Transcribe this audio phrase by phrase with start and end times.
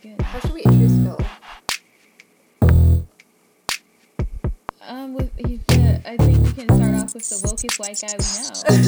[0.00, 0.20] good.
[0.22, 1.18] How should we introduce Phil?
[4.82, 8.14] Um, with, he's the, I think we can start off with the wokest white guy
[8.18, 8.24] we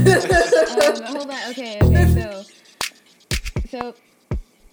[0.02, 1.06] know.
[1.06, 1.50] um, hold on.
[1.50, 1.78] Okay.
[1.82, 2.06] Okay.
[2.14, 2.44] So,
[3.70, 3.94] so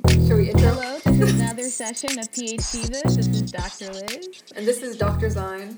[0.10, 0.72] Should we intro?
[0.72, 1.00] hello.
[1.06, 2.88] This is another session of PhD.
[2.88, 3.16] This.
[3.16, 3.94] This is Dr.
[3.94, 5.28] Liz, And this is Dr.
[5.30, 5.76] Zine.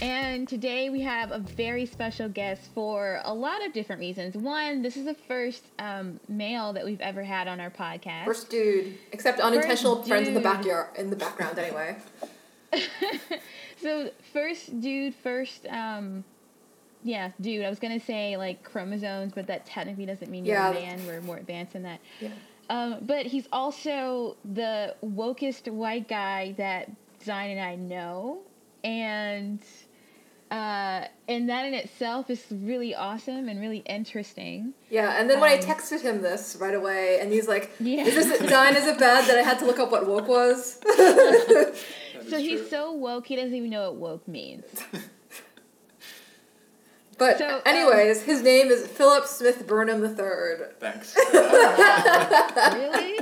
[0.00, 4.36] And today we have a very special guest for a lot of different reasons.
[4.36, 8.24] One, this is the first um, male that we've ever had on our podcast.
[8.24, 11.96] First dude, except unintentional First friends in the backyard, in the background anyway.
[13.80, 16.24] So first dude, first um
[17.04, 17.64] yeah, dude.
[17.64, 20.70] I was gonna say like chromosomes, but that technically doesn't mean you're Yeah.
[20.70, 21.06] a man.
[21.06, 22.00] We're more advanced than that.
[22.20, 22.30] Yeah.
[22.70, 26.90] Um, but he's also the wokest white guy that
[27.24, 28.40] Zion and I know,
[28.82, 29.60] and
[30.50, 34.72] uh, and that in itself is really awesome and really interesting.
[34.90, 38.04] Yeah, and then when I Um, texted him this right away, and he's like, Yeah.
[38.04, 38.74] "Is this Zine?
[38.76, 40.80] Is it bad that I had to look up what woke was?"
[42.28, 44.64] So he's so woke he doesn't even know what woke means.
[47.18, 50.66] But So, um, anyways, his name is Philip Smith Burnham III.
[50.78, 51.16] Thanks.
[51.32, 53.18] really?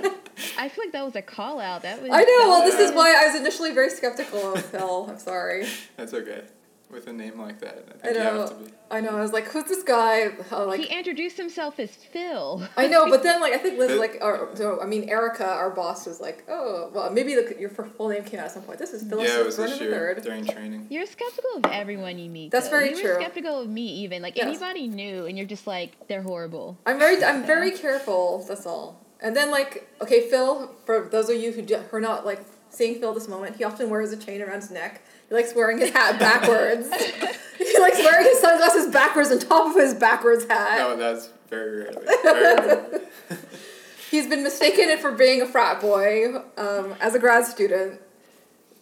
[0.58, 1.80] I feel like that was a call out.
[1.82, 2.10] That was.
[2.12, 2.48] I know.
[2.50, 5.06] Well, this is why I was initially very skeptical of Phil.
[5.08, 5.66] I'm sorry.
[5.96, 6.42] That's okay.
[6.88, 8.46] With a name like that, I I think you have know.
[8.46, 8.70] to be.
[8.92, 9.10] I know.
[9.18, 12.62] I was like, "Who's this guy?" How, like, he introduced himself as Phil.
[12.76, 15.70] I know, but then like I think Liz like or so I mean Erica, our
[15.70, 18.78] boss, was like, "Oh, well, maybe the, your full name came out at some point.
[18.78, 19.20] This is Phil.
[19.20, 20.86] yeah, it was Smith this Burnham year III." during training.
[20.88, 22.52] You're skeptical of everyone you meet.
[22.52, 22.76] That's though.
[22.78, 23.14] very you true.
[23.14, 24.22] were skeptical of me even.
[24.22, 24.46] Like Yes.
[24.46, 26.78] anybody new, and you're just like they're horrible.
[26.86, 28.44] I'm very, I'm very careful.
[28.46, 29.04] That's all.
[29.20, 30.70] And then like, okay, Phil.
[30.84, 34.12] For those of you who are not like seeing Phil this moment, he often wears
[34.12, 35.02] a chain around his neck.
[35.28, 36.88] He likes wearing his hat backwards.
[37.58, 40.78] he likes wearing his sunglasses backwards on top of his backwards hat.
[40.78, 42.06] No, that's very rarely.
[42.22, 43.00] Very rarely.
[44.10, 48.00] He's been mistaken for being a frat boy um, as a grad student,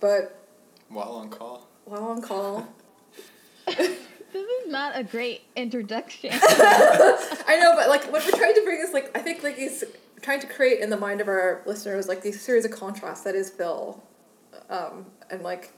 [0.00, 0.38] but
[0.90, 1.66] While on call.
[1.86, 2.68] while on call.
[4.34, 6.30] This is not a great introduction.
[6.32, 9.84] I know, but like what we're trying to bring is like I think like he's
[10.22, 13.36] trying to create in the mind of our listeners like these series of contrasts that
[13.36, 14.02] is Phil,
[14.68, 15.72] um, and like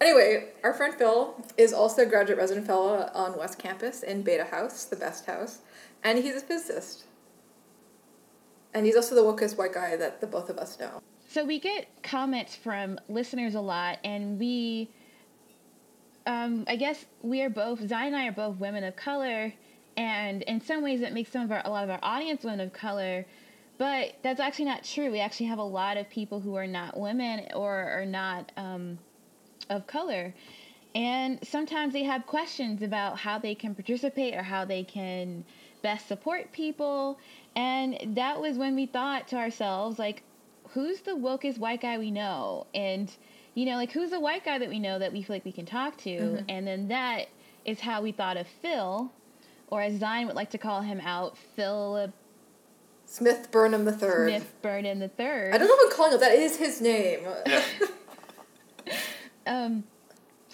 [0.00, 4.48] anyway, our friend Phil is also a graduate resident fellow on West Campus in Bethe
[4.50, 5.58] House, the best house,
[6.02, 7.04] and he's a physicist.
[8.72, 11.00] And he's also the wokest white guy that the both of us know.
[11.28, 14.88] so we get comments from listeners a lot, and we,
[16.26, 19.52] um, I guess we are both Zion and I are both women of color,
[19.96, 22.60] and in some ways that makes some of our a lot of our audience women
[22.60, 23.26] of color.
[23.76, 25.10] But that's actually not true.
[25.10, 28.98] We actually have a lot of people who are not women or are not um,
[29.70, 30.34] of color.
[30.94, 35.44] And sometimes they have questions about how they can participate or how they can
[35.82, 37.18] best support people.
[37.56, 40.22] And that was when we thought to ourselves, like,
[40.70, 42.66] who's the wokest white guy we know?
[42.74, 43.10] And,
[43.54, 45.52] you know, like, who's the white guy that we know that we feel like we
[45.52, 46.10] can talk to?
[46.10, 46.44] Mm-hmm.
[46.48, 47.28] And then that
[47.64, 49.10] is how we thought of Phil,
[49.68, 52.12] or as Zion would like to call him out, Philip
[53.10, 54.28] Smith Burnham the third.
[54.28, 55.52] Smith Burnham the Third.
[55.52, 56.30] I don't know if I'm calling him that.
[56.30, 57.20] It is his name.
[57.44, 57.64] Yeah.
[59.50, 59.82] Um,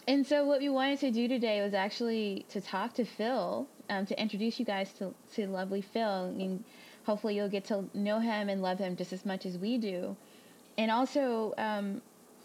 [0.08, 4.06] and so what we wanted to do today was actually to talk to Phil, um,
[4.06, 6.64] to introduce you guys to, to lovely Phil, and
[7.04, 10.16] hopefully you'll get to know him and love him just as much as we do,
[10.78, 12.00] and also um,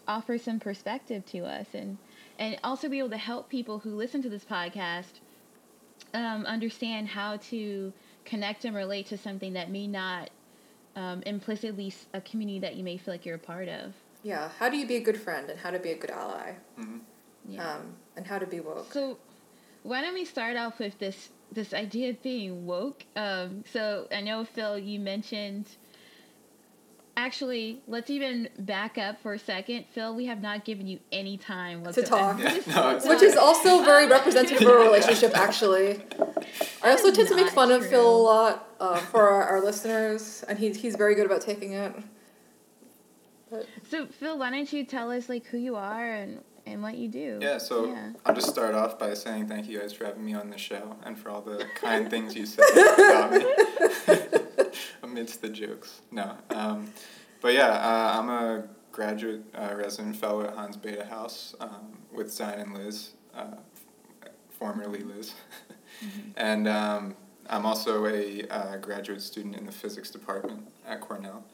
[0.06, 1.96] offer some perspective to us, and
[2.38, 5.20] and also be able to help people who listen to this podcast
[6.12, 7.94] um, understand how to
[8.26, 10.28] connect and relate to something that may not
[10.96, 13.94] um, implicitly a community that you may feel like you're a part of.
[14.22, 14.50] Yeah.
[14.58, 16.52] How do you be a good friend and how to be a good ally?
[16.76, 16.98] hmm
[17.48, 17.74] Yeah.
[17.74, 18.92] Um, and how to be woke.
[18.92, 19.18] So,
[19.82, 23.04] why don't we start off with this this idea of being woke?
[23.16, 25.66] Um, so I know Phil, you mentioned.
[27.14, 29.84] Actually, let's even back up for a second.
[29.92, 32.08] Phil, we have not given you any time whatsoever.
[32.08, 32.38] talk.
[32.38, 36.00] Yeah, no, Which is also very representative of our relationship, actually.
[36.82, 37.86] I also tend to make not fun of.
[37.86, 41.74] Phil a lot uh, for our, our listeners, and he's, he's very good about taking
[41.74, 41.94] it.
[43.88, 47.08] So, Phil, why don't you tell us like who you are and and what you
[47.08, 47.38] do?
[47.40, 48.12] Yeah, so Yeah.
[48.24, 50.96] I'll just start off by saying thank you guys for having me on the show
[51.02, 53.44] and for all the kind things you said about me
[55.02, 56.02] amidst the jokes.
[56.10, 56.36] No.
[56.50, 56.92] Um,
[57.40, 62.30] but yeah, uh, I'm a graduate uh, resident fellow at Hans Bethe House um, with
[62.32, 63.56] Zion and Liz, uh,
[64.50, 65.34] formerly Liz.
[66.36, 67.16] and um,
[67.48, 71.44] I'm also a uh, graduate student in the physics department at Cornell.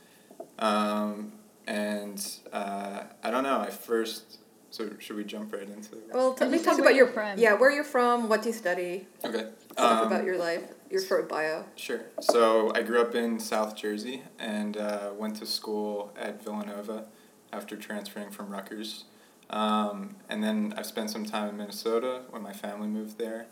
[0.58, 1.32] Um,
[1.68, 4.38] and uh, I don't know, I first.
[4.70, 5.96] So should we jump right into?
[6.12, 8.54] well, tell And me talk about your you're yeah, where you're from, what do you
[8.54, 9.46] study, Okay.
[9.72, 10.62] stuff Um, about your life.
[10.90, 11.64] your short bio.
[11.74, 12.02] Sure.
[12.20, 17.06] So I grew up in South Jersey and uh, went to school at Villanova
[17.52, 19.04] after transferring from Rutgers.
[19.50, 23.46] Um, and then I've spent some time in Minnesota when my family moved there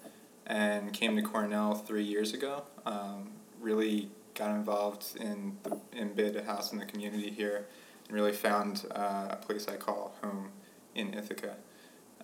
[0.47, 2.65] and came to Cornell three years ago.
[2.85, 3.31] Um,
[3.61, 7.67] really got involved in the in Bethe House in the community here
[8.09, 10.51] and really found uh, a place I call home
[10.95, 11.57] in Ithaca.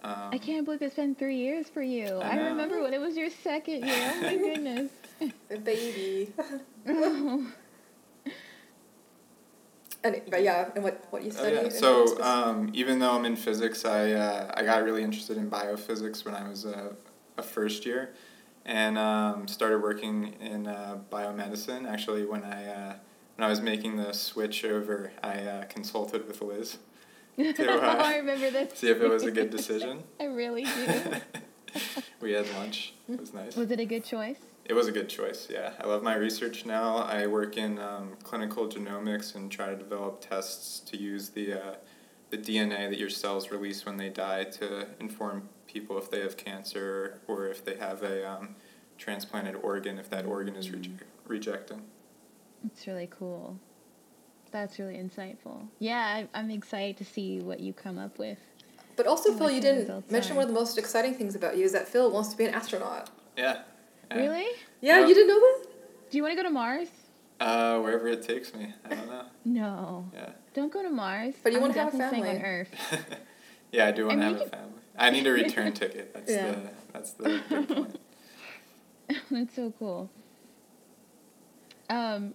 [0.05, 2.19] Um, I can't believe it's been three years for you.
[2.19, 4.12] I I, remember when it was your second year.
[4.17, 4.90] Oh my goodness.
[5.50, 6.32] A baby.
[10.05, 11.55] and but yeah, and what what you Oh, study?
[11.55, 11.69] yeah.
[11.69, 16.25] So um, even though I'm in physics, I uh, I got really interested in biophysics
[16.25, 16.96] when I was a,
[17.38, 18.12] a first year,
[18.64, 21.88] and um, started working in uh, biomedicine.
[21.88, 22.94] Actually, when I uh,
[23.37, 26.79] when I was making the switch over, I uh, consulted with Liz
[27.37, 28.79] to oh, uh, I remember this.
[28.79, 30.02] see if it was a good decision.
[30.20, 30.93] I really do.
[32.20, 32.94] we had lunch.
[33.08, 33.56] It was nice.
[33.56, 34.37] Was it a good choice?
[34.64, 35.73] It was a good choice, yeah.
[35.81, 36.99] I love my research now.
[36.99, 41.75] I work in um, clinical genomics and try to develop tests to use the, uh,
[42.31, 46.37] the DNA that your cells release when they die to inform people if they have
[46.37, 48.55] cancer or if they have a um,
[48.99, 51.82] transplanted organ, if that organ is reje- rejecting.
[52.67, 53.59] It's really cool.
[54.50, 55.67] That's really insightful.
[55.79, 58.38] Yeah, I, I'm excited to see what you come up with.
[58.97, 61.64] but also, Phil, you didn't mention are- one of the most exciting things about you
[61.64, 63.09] is that Phil wants to be an astronaut.
[63.37, 63.62] Yeah.
[64.11, 64.17] yeah.
[64.17, 64.47] Really?
[64.81, 65.06] Yeah, Yeah.
[65.06, 65.67] you didn't know that?
[66.11, 66.88] Do you want to go to Mars?
[67.41, 68.73] Uh, wherever it takes me.
[68.85, 69.25] I don't know.
[69.44, 70.09] No.
[70.14, 70.31] Yeah.
[70.55, 71.35] Don't go to Mars.
[71.43, 72.50] But you I'm wanna have a definitely staying family.
[72.50, 73.19] on Earth.
[73.73, 74.79] yeah, I do want And to have a can- family.
[74.99, 76.12] I need a return ticket.
[76.14, 76.50] That's Yeah.
[76.53, 77.99] the that's the big point.
[79.31, 80.11] That's so cool.
[81.88, 82.35] Um,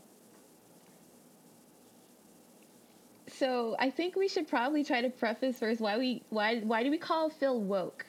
[3.37, 6.91] so I think we should probably try to preface first why we why why do
[6.91, 8.05] we call Phil woke?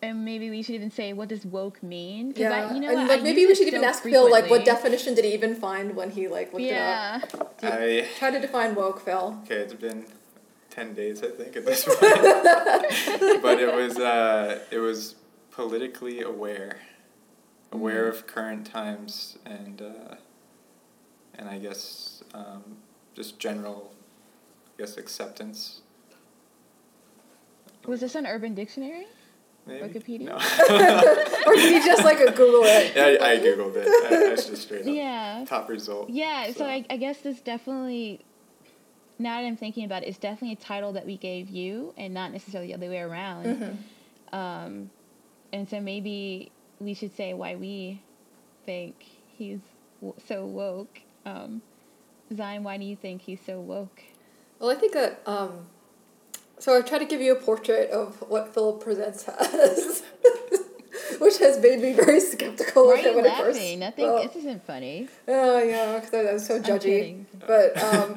[0.00, 2.32] And maybe we should even say what does woke mean?
[2.36, 4.48] Yeah, I, you know and like I maybe we should even so ask Phil like
[4.48, 7.58] what definition did he even find when he like looked it up?
[7.60, 9.40] Do I Try to define woke, Phil.
[9.44, 10.06] Okay, it's been
[10.70, 11.98] ten days, I think, at this point.
[13.42, 15.16] but it was uh, it was
[15.50, 16.78] politically aware,
[17.72, 20.14] aware of current times, and uh,
[21.34, 22.76] and I guess um,
[23.18, 23.90] just general,
[24.76, 25.80] I guess acceptance.
[27.84, 29.06] Was this an Urban Dictionary?
[29.66, 29.88] Maybe?
[29.88, 30.26] Wikipedia?
[30.26, 30.34] No.
[31.46, 32.92] or did you just like a Google it?
[32.96, 33.88] yeah, I, I googled it.
[33.88, 34.86] I, that's just straight up.
[34.86, 35.44] Yeah.
[35.48, 36.08] Top result.
[36.10, 38.24] Yeah, so, So- I, I guess this definitely,
[39.18, 42.14] now that I'm thinking about it, it's definitely a title that we gave you and
[42.14, 43.44] not necessarily the other way around.
[43.44, 44.34] Mm-hmm.
[44.34, 44.90] Um,
[45.52, 48.00] and so maybe we should say why we
[48.64, 48.94] think
[49.36, 49.58] he's
[50.00, 51.00] w- so woke.
[51.26, 51.62] Um,
[52.36, 54.02] Zion, why do you think he's so woke?
[54.58, 55.66] Well, I think that um,
[56.58, 60.02] so I've tried to give you a portrait of what Phil presents as,
[61.20, 63.60] which has made me very skeptical Why of him when I first.
[63.78, 64.04] Nothing.
[64.04, 65.08] well, this isn't funny.
[65.26, 67.24] Oh yeah, because I was so I'm judgy.
[67.46, 68.16] But um,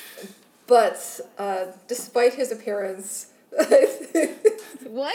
[0.66, 3.26] but uh, despite his appearance,
[4.84, 5.14] What?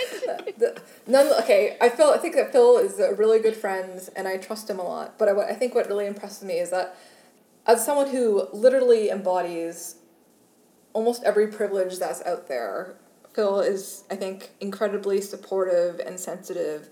[0.58, 1.28] the, none.
[1.44, 2.08] Okay, I feel.
[2.08, 5.18] I think that Phil is a really good friend, and I trust him a lot.
[5.18, 6.98] But I, I think what really impresses me is that,
[7.70, 9.98] as someone who literally embodies
[10.94, 12.96] almost every privilege that's out there,
[13.34, 16.90] Phil is, I think, incredibly supportive and sensitive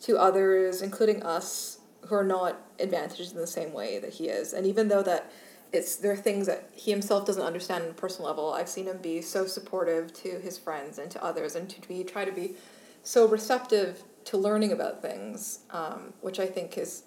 [0.00, 1.78] to others, including us,
[2.08, 4.54] who are not advantaged in the same way that he is.
[4.54, 5.30] And even though that
[5.72, 8.86] it's there are things that he himself doesn't understand on a personal level, I've seen
[8.86, 12.32] him be so supportive to his friends and to others, and to be try to
[12.32, 12.56] be
[13.04, 17.04] so receptive to learning about things, um, which I think is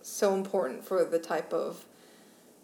[0.00, 1.84] so important for the type of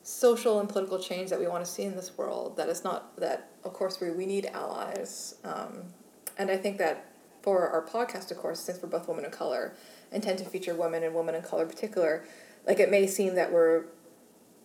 [0.08, 2.56] social and political change that we want to see in this world.
[2.56, 5.82] That is not that of course we, we need allies, um,
[6.38, 7.12] and I think that
[7.42, 9.74] for our podcast, of course, since we're both women of color
[10.10, 12.24] and tend to feature women and women of color in particular,
[12.66, 13.84] like it may seem that we're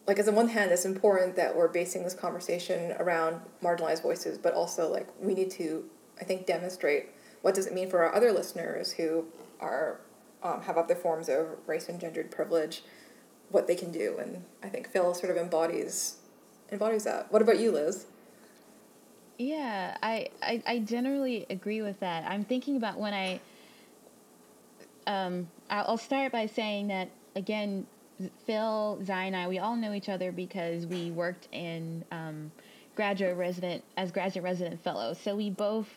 [0.08, 4.38] like as on one hand it's important that we're basing this conversation around marginalized voices,
[4.38, 5.84] but also like we need to
[6.22, 7.08] I think demonstrate
[7.42, 9.26] what does it mean for our other listeners who
[9.60, 10.00] are
[10.42, 12.84] um, have other forms of race and gendered privilege,
[13.54, 16.18] what they can do, and I think Phil sort of embodies
[16.72, 17.32] embodies that.
[17.32, 18.06] What about you, Liz?
[19.38, 22.26] Yeah, I, I, I generally agree with that.
[22.30, 23.40] I'm thinking about when I.
[25.06, 27.86] Um, I'll start by saying that again,
[28.46, 32.52] Phil, Zion, and I, we all know each other because we worked in um,
[32.96, 35.20] graduate resident as graduate resident fellows.
[35.20, 35.90] So we both,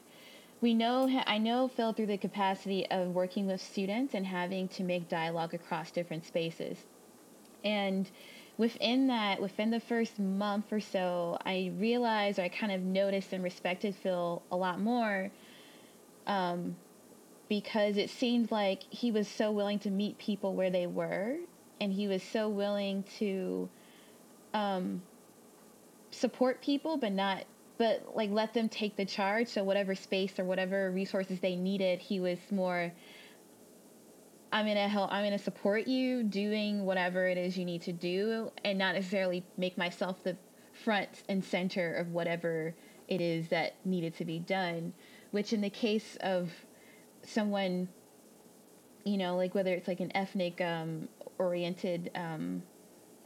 [0.60, 1.22] we know.
[1.26, 5.54] I know Phil through the capacity of working with students and having to make dialogue
[5.54, 6.78] across different spaces,
[7.66, 8.08] and
[8.56, 13.32] within that, within the first month or so, I realized or I kind of noticed
[13.32, 15.30] and respected Phil a lot more.
[16.26, 16.76] Um,
[17.48, 21.36] because it seemed like he was so willing to meet people where they were
[21.80, 23.68] and he was so willing to
[24.52, 25.02] um,
[26.10, 27.44] support people but not
[27.78, 32.00] but like let them take the charge so whatever space or whatever resources they needed
[32.00, 32.90] he was more
[34.52, 38.50] i'm gonna help i'm gonna support you doing whatever it is you need to do
[38.64, 40.36] and not necessarily make myself the
[40.72, 42.74] front and center of whatever
[43.08, 44.92] it is that needed to be done
[45.30, 46.50] which in the case of
[47.22, 47.88] someone
[49.04, 52.62] you know like whether it's like an ethnic um, oriented um,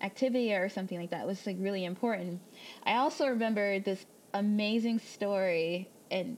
[0.03, 2.41] activity or something like that was like really important.
[2.85, 6.37] I also remember this amazing story and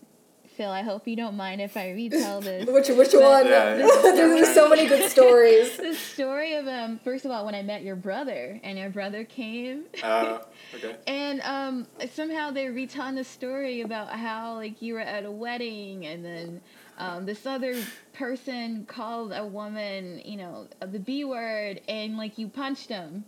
[0.52, 3.46] phil i hope you don't mind if i retell this Which which But- one?
[3.46, 3.86] Yeah, yeah.
[4.14, 5.76] There's so many good stories.
[5.88, 9.24] the story of um first of all when i met your brother and your brother
[9.24, 10.38] came Uh,
[10.74, 10.96] okay.
[11.06, 16.06] And um, somehow they're retelling the story about how like you were at a wedding,
[16.06, 16.60] and then
[16.98, 17.74] um, this other
[18.12, 23.24] person called a woman, you know, the B word, and like you punched him.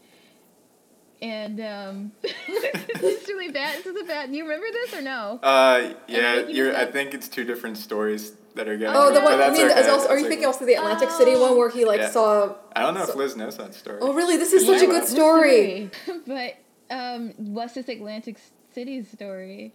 [1.22, 3.78] And um, it's really bad.
[3.78, 4.30] This is a bad.
[4.30, 5.38] Do you remember this or no?
[5.42, 6.76] Uh, yeah, making you're.
[6.76, 8.94] I think it's two different stories that are getting.
[8.96, 9.40] Oh, the one.
[9.40, 12.00] I mean, okay, also, are you thinking also the Atlantic City one where he like
[12.00, 12.10] Yeah.
[12.10, 12.54] saw?
[12.74, 13.98] I don't know if Liz knows that story.
[14.02, 14.36] Oh, really?
[14.36, 15.90] This is such a good story.
[16.26, 16.56] but
[16.90, 18.38] um, what's this Atlantic
[18.74, 19.72] City story?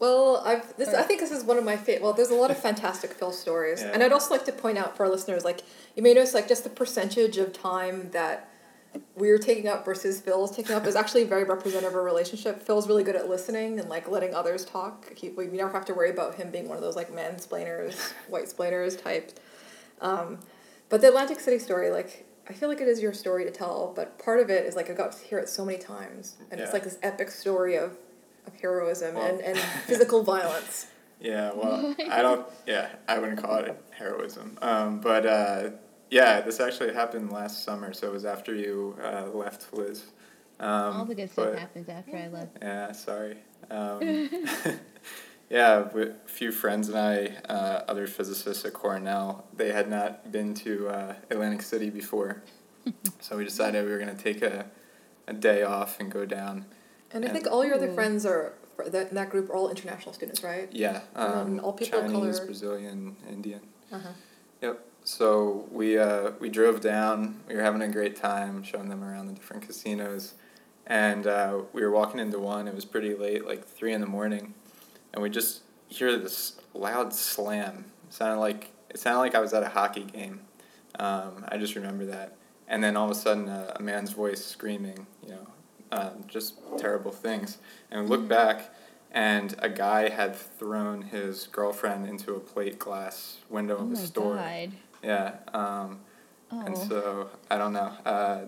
[0.00, 0.94] Well, I've this.
[0.94, 2.02] I think this is one of my favorite.
[2.02, 3.90] Well, there's a lot of fantastic Phil stories, Yeah.
[3.92, 5.62] and I'd also like to point out for our listeners, like
[5.96, 8.47] you may notice, like just the percentage of time that
[9.16, 12.62] we're taking up versus Phil's taking up is actually very representative of a relationship.
[12.62, 15.12] Phil's really good at listening and like letting others talk.
[15.16, 18.48] He, we never have to worry about him being one of those like mansplainers, white
[18.48, 19.34] splainers types.
[20.00, 20.38] Um,
[20.88, 23.92] but the Atlantic City story, like I feel like it is your story to tell,
[23.94, 26.60] but part of it is like I got to hear it so many times, and
[26.60, 27.96] it's like this epic story of,
[28.46, 30.86] of heroism Well- and, and physical violence.
[31.20, 32.46] Yeah, well, I don't.
[32.66, 34.56] Yeah, I wouldn't call it heroism.
[34.62, 35.70] Um, but uh,
[36.10, 40.04] yeah, this actually happened last summer, so it was after you uh, left Liz.
[40.60, 42.58] Um, All the good stuff but- happens after I left.
[42.60, 43.36] Yeah, sorry.
[43.70, 44.00] Um,
[45.50, 50.32] yeah, with a few friends and I, uh, other physicists at Cornell, they had not
[50.32, 52.42] been to uh, Atlantic City before.
[53.20, 54.66] so we decided we were going to take a,
[55.26, 56.66] a day off and go down.
[57.12, 58.54] And I think all your other friends are
[58.86, 60.68] that in that group are all international students, right?
[60.72, 62.46] Yeah, um, all people of Chinese, color.
[62.46, 63.60] Brazilian, Indian.
[63.92, 64.08] Uh-huh.
[64.62, 64.87] Yep.
[65.08, 67.40] So we uh, we drove down.
[67.48, 70.34] We were having a great time, showing them around the different casinos,
[70.86, 72.68] and uh, we were walking into one.
[72.68, 74.52] It was pretty late, like three in the morning,
[75.14, 77.86] and we just hear this loud slam.
[78.06, 80.40] It sounded like it sounded like I was at a hockey game.
[80.98, 82.36] Um, I just remember that,
[82.68, 85.46] and then all of a sudden, uh, a man's voice screaming, you know,
[85.90, 87.56] um, just terrible things.
[87.90, 88.74] And we look back,
[89.10, 93.96] and a guy had thrown his girlfriend into a plate glass window Oh of a
[93.96, 94.34] store.
[94.34, 94.72] god.
[95.02, 95.34] Yeah.
[95.52, 96.00] Um,
[96.50, 96.62] Oh.
[96.64, 97.92] And so I don't know.
[98.06, 98.46] Uh,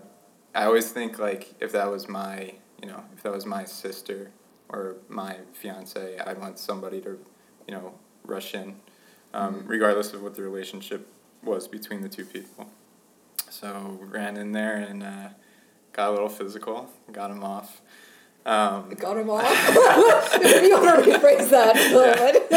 [0.55, 4.31] I always think like if that was my, you know, if that was my sister
[4.69, 7.19] or my fiance, I'd want somebody to,
[7.67, 7.93] you know,
[8.25, 8.75] rush in,
[9.35, 9.69] um, Mhm.
[9.69, 11.07] regardless of what the relationship
[11.43, 12.71] was between the two people.
[13.49, 15.29] So ran in there and uh,
[15.93, 17.81] got a little physical, got him off.
[18.43, 19.43] Um, Got him off.
[20.41, 22.31] you want to rephrase that a little Yeah.
[22.31, 22.47] bit.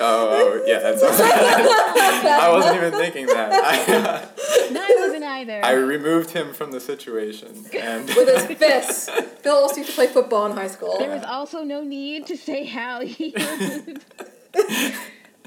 [0.00, 1.02] oh, yeah, that's.
[1.04, 3.52] I wasn't even thinking that.
[3.52, 5.64] I, No, I wasn't either.
[5.64, 9.08] I removed him from the situation and With his fists.
[9.42, 10.96] Phil also used to play football in high school.
[10.98, 13.30] there was also no need to say how he.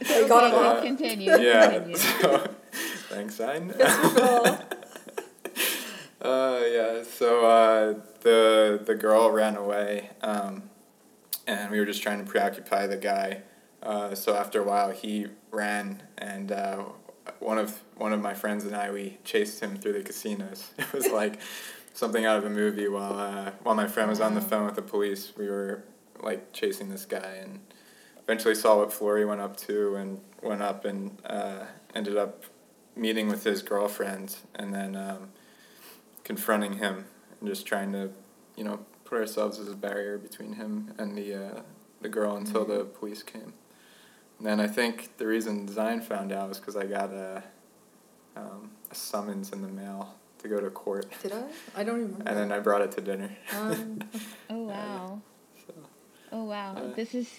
[0.04, 0.84] So he got him Okay, off.
[0.84, 1.32] Continue.
[1.38, 1.70] yeah.
[1.70, 1.96] continue.
[1.98, 2.48] So,
[3.10, 3.74] thanks, Ein.
[6.22, 6.32] Fists for Phil.
[6.32, 7.04] Uh, yeah.
[7.04, 10.70] So uh, the the girl ran away, um,
[11.48, 13.42] and we were just trying to preoccupy the guy.
[13.84, 16.84] Uh, so after a while, he ran, and uh,
[17.40, 20.72] one of one of my friends and I we chased him through the casinos.
[20.80, 21.40] It was like
[21.94, 22.88] something out of a movie.
[22.88, 25.84] While uh, while my friend was on the phone with the police, we were
[26.22, 27.60] like chasing this guy, and
[28.24, 32.46] eventually saw what floor he went up to, and went up and uh, ended up
[32.96, 34.96] meeting with his girlfriend, and then.
[34.96, 35.30] Um,
[36.32, 37.04] confronting him
[37.42, 38.10] and just trying to,
[38.56, 41.62] you know, put ourselves as a barrier between him and the uh,
[42.00, 43.52] the girl until the police came.
[44.38, 47.44] And then I think the reason Zion found out was because I got a,
[48.38, 51.44] um, a summons in the mail to go to court, Did I?
[51.82, 52.24] I don't remember.
[52.26, 53.30] and then I brought it to dinner.
[53.54, 54.00] Um,
[54.50, 55.22] Oh wow.
[55.68, 55.74] so,
[56.32, 56.76] Oh wow.
[56.78, 57.30] Uh, this is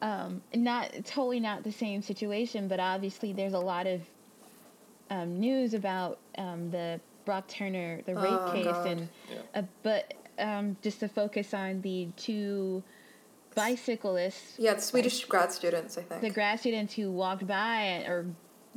[0.00, 4.00] um not totally not the same situation, but obviously there's a lot of
[5.10, 8.86] um, news about um, the Brock Turner the rape Oh, case God.
[8.86, 9.36] and yeah.
[9.54, 12.82] uh, but um, just to focus on the two
[13.54, 16.20] bicyclists, Yeah, the Swedish grad students, I think.
[16.22, 18.26] the grad students who walked by or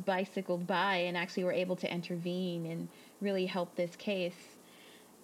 [0.05, 2.89] bicycled by and actually were able to intervene and
[3.21, 4.35] really help this case.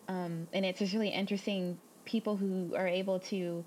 [0.08, 3.64] Um, and it's just really interesting people who are able to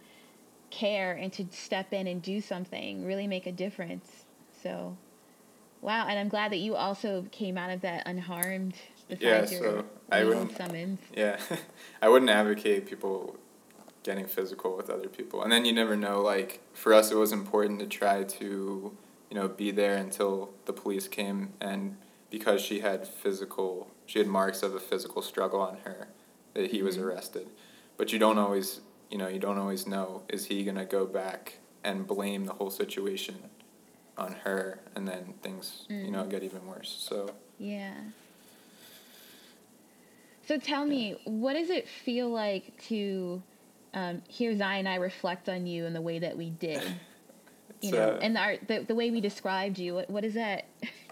[0.70, 4.25] care and to step in and do something, really make a difference.
[4.62, 4.96] So,
[5.82, 6.06] wow.
[6.08, 8.75] And I'm glad that you also came out of that unharmed
[9.08, 10.99] Yeah, your so I wouldn't- summons.
[11.14, 11.38] Yeah,
[12.02, 13.37] I wouldn't advocate people
[14.02, 15.42] getting physical with other people.
[15.42, 18.92] And then you never know, like, for us, it was important to try to,
[19.30, 21.54] you know, be there until the police came.
[21.61, 21.96] And
[22.30, 26.08] because she had physical, she had marks of a physical struggle on her,
[26.54, 27.04] that he was Mhm.
[27.04, 27.49] arrested.
[27.96, 28.80] But you don't always,
[29.11, 32.54] you know, you don't always know, is he going to go back and blame the
[32.54, 33.50] whole situation
[34.18, 36.30] on her and then things, you know, Mm.
[36.30, 36.90] get even worse.
[37.08, 37.94] So, Yeah.
[40.46, 43.42] So tell me, what does it feel like to
[43.94, 46.82] um, hear Zion and I reflect on you in the way that we did?
[47.80, 49.96] You know, and our, the the way we described you.
[49.96, 50.64] What what is that?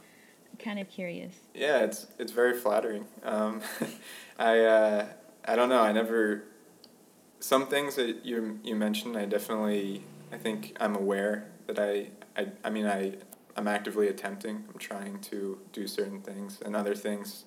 [0.58, 1.34] Kind of curious.
[1.52, 3.04] Yeah, it's it's very flattering.
[3.22, 3.60] Um,
[4.38, 5.06] I uh,
[5.44, 5.82] I don't know.
[5.82, 6.44] I never.
[7.40, 12.08] Some things that you you mentioned, I definitely I think I'm aware that I
[12.40, 13.16] I I mean I
[13.54, 14.64] I'm actively attempting.
[14.72, 17.44] I'm trying to do certain things and other things.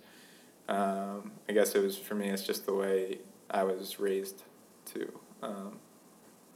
[0.68, 2.30] Um, I guess it was for me.
[2.30, 3.20] It's just the way
[3.50, 4.44] I was raised
[4.94, 5.12] to,
[5.44, 5.80] um,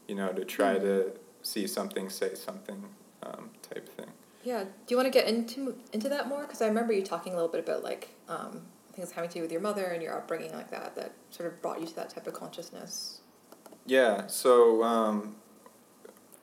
[0.07, 1.11] you know, to try to
[1.43, 2.83] see something, say something,
[3.23, 4.07] um, type thing.
[4.43, 4.63] Yeah.
[4.63, 6.41] Do you want to get into into that more?
[6.41, 8.61] Because I remember you talking a little bit about like um,
[8.93, 11.61] things having to do with your mother and your upbringing like that that sort of
[11.61, 13.21] brought you to that type of consciousness.
[13.85, 15.35] Yeah, so um,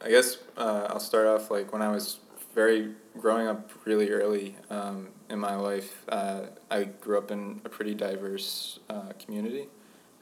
[0.01, 2.19] I guess uh, I'll start off like when I was
[2.55, 6.05] very growing up really early um, in my life.
[6.09, 9.69] Uh, I grew up in a pretty diverse uh, community.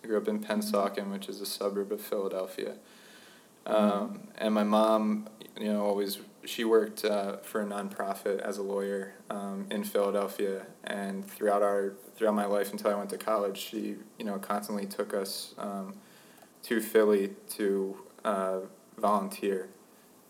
[0.03, 2.75] I grew up in Pennsauken, which is a suburb of Philadelphia.
[3.67, 8.63] Um, and my mom, you know, always she worked uh, for a nonprofit as a
[8.63, 13.59] lawyer um, in Philadelphia, and throughout our throughout my life until I went to college,
[13.59, 15.95] she you know constantly took us um,
[16.65, 18.61] to Philly to uh,
[18.99, 19.69] volunteer,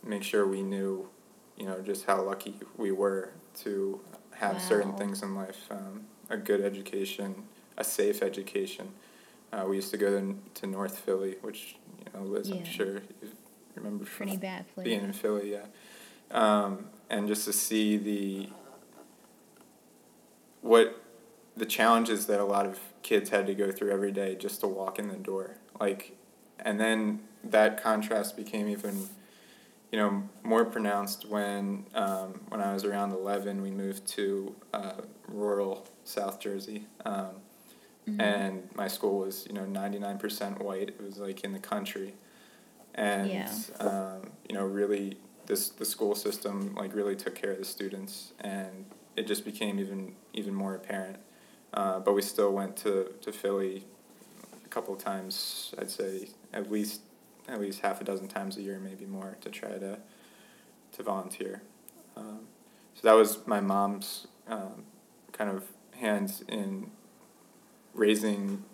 [0.05, 1.09] make sure we knew,
[1.57, 3.31] you know, just how lucky we were
[3.63, 4.01] to
[4.33, 7.45] have certain things in life, um, a good education,
[7.79, 8.89] a safe education.
[9.53, 12.57] Uh, we used to go to, to North Philly, which you know, Liz, Yeah.
[12.57, 13.31] I'm sure you
[13.77, 14.85] remember Pretty bad place.
[14.85, 15.67] being in Philly, yeah.
[16.31, 18.49] Um, and just to see the
[20.63, 21.01] what
[21.57, 24.67] the challenges that a lot of kids had to go through every day just to
[24.67, 26.17] walk in the door, like,
[26.59, 29.09] and then that contrast became even,
[29.95, 33.63] you know, more pronounced when um, when I was around eleven.
[33.63, 36.87] We moved to uh, rural South Jersey.
[37.07, 37.37] Um,
[38.09, 38.21] Mhm.
[38.21, 42.13] and my school was you know 99% white it was like in the country
[42.95, 43.51] and Yeah.
[43.81, 48.35] um, you know really this the school system like really took care of the students
[48.41, 48.85] and
[49.17, 51.17] it just became even even more apparent
[51.73, 53.85] uh, but we still went to, to philly
[54.67, 57.01] a couple of times i'd say at least
[57.49, 59.99] at least half a dozen times a year maybe more to try to
[60.93, 61.63] to volunteer
[62.17, 62.41] um,
[62.95, 64.85] so that was my mom's um,
[65.33, 65.65] kind of
[65.97, 66.91] hands in
[67.93, 68.65] raising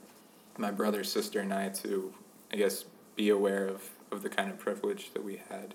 [0.56, 2.12] my brother, sister, and I to,
[2.52, 2.84] I guess,
[3.16, 5.74] be aware of, of the kind of privilege that we had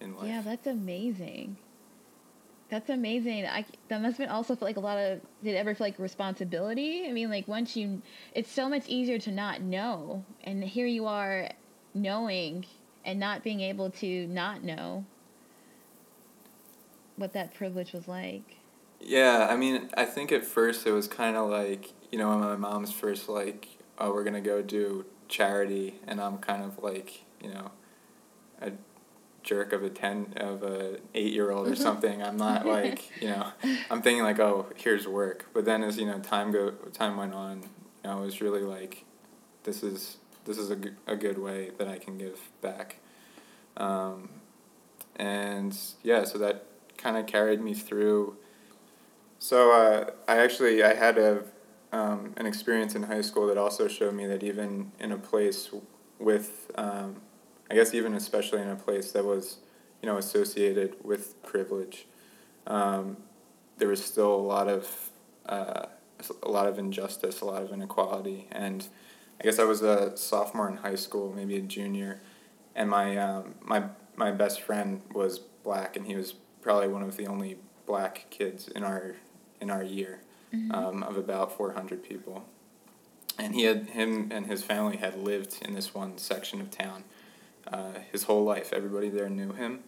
[0.00, 0.28] in life.
[0.28, 1.56] Yeah, that's amazing.
[2.68, 3.46] That's amazing.
[3.46, 5.88] I that must have been also feel like a lot of did it ever feel
[5.88, 7.04] like responsibility?
[7.08, 8.00] I mean, like once you,
[8.32, 11.48] it's so much easier to not know, and here you are,
[11.94, 12.66] knowing
[13.04, 15.04] and not being able to not know
[17.16, 18.56] what that privilege was like.
[19.00, 22.40] Yeah, I mean, I think at first it was kind of like, you know, when
[22.40, 27.24] my mom's first like, oh, we're gonna go do charity, and I'm kind of like,
[27.42, 27.70] you know,
[28.60, 28.72] a
[29.42, 31.82] jerk of a ten of a eight year old or mm-hmm.
[31.82, 32.22] something.
[32.22, 33.52] I'm not like, you know,
[33.90, 35.46] I'm thinking like, oh, here's work.
[35.54, 38.62] But then as you know, time go time went on, you know, it was really
[38.62, 39.04] like,
[39.64, 42.96] this is this is a, g- a good way that I can give back.
[43.76, 44.30] Um,
[45.16, 48.36] and yeah, so that kind of carried me through.
[49.38, 51.44] So uh, I actually I had a
[51.92, 55.70] um, an experience in high school that also showed me that even in a place
[56.18, 57.16] with um,
[57.70, 59.58] I guess even especially in a place that was
[60.02, 62.06] you know associated with privilege,
[62.66, 63.16] um,
[63.78, 65.10] there was still a lot of
[65.46, 65.86] uh,
[66.42, 68.88] a lot of injustice, a lot of inequality, and
[69.40, 72.20] I guess I was a sophomore in high school, maybe a junior,
[72.74, 73.84] and my um, my
[74.16, 78.68] my best friend was black, and he was probably one of the only black kids
[78.68, 79.16] in our
[79.60, 80.20] in our year
[80.72, 82.44] um, of about 400 people
[83.40, 87.04] and he had him and his family had lived in this one section of town
[87.72, 88.72] uh, his whole life.
[88.72, 89.80] Everybody there knew him.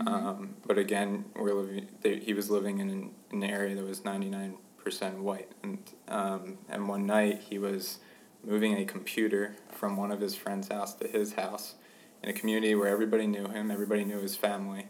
[0.00, 1.88] Um, but again, we're living.
[2.00, 5.78] They, he was living in an, an area that was ninety nine percent white, and
[6.08, 7.98] um, and one night he was
[8.44, 11.74] moving a computer from one of his friend's house to his house,
[12.22, 14.86] in a community where everybody knew him, everybody knew his family,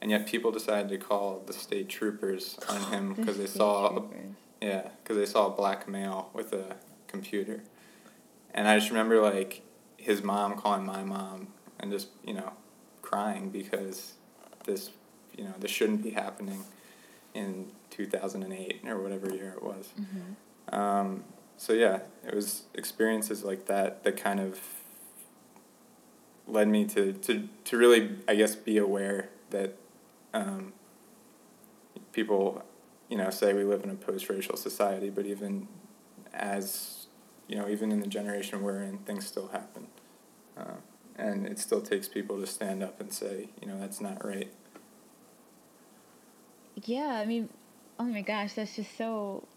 [0.00, 3.58] and yet people decided to call the state troopers on him The because they state
[3.58, 4.02] saw, a,
[4.60, 6.76] yeah, because they saw a black male with a
[7.08, 7.62] computer,
[8.54, 9.62] and I just remember like
[9.96, 11.48] his mom calling my mom
[11.80, 12.52] and just you know
[13.02, 14.14] crying because
[14.64, 14.90] this
[15.36, 16.62] you know this shouldn't be happening
[17.34, 19.88] in 2008 or whatever year it was.
[20.72, 21.24] Um,
[21.56, 24.58] so yeah it was experiences like that that kind of
[26.48, 29.76] led me to, to, to really i guess be aware that
[30.34, 30.72] um,
[32.12, 32.62] people
[33.08, 35.66] you know say we live in a post-racial society but even
[36.34, 37.06] as
[37.48, 39.86] you know even in the generation we're in things still happen.
[40.56, 40.76] Uh,
[41.18, 44.52] and it still takes people to stand up and say you know that's not right.
[46.84, 47.48] Yeah, I mean,
[47.98, 49.48] oh my gosh, that's just so,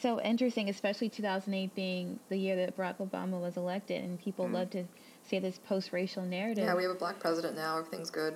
[0.00, 4.54] so interesting, especially 2008 being the year that Barack Obama was elected, and people Mm.
[4.54, 4.84] love to
[5.24, 6.64] say this post-racial narrative.
[6.64, 7.78] Yeah, we have a black president now.
[7.78, 8.34] Everything's good.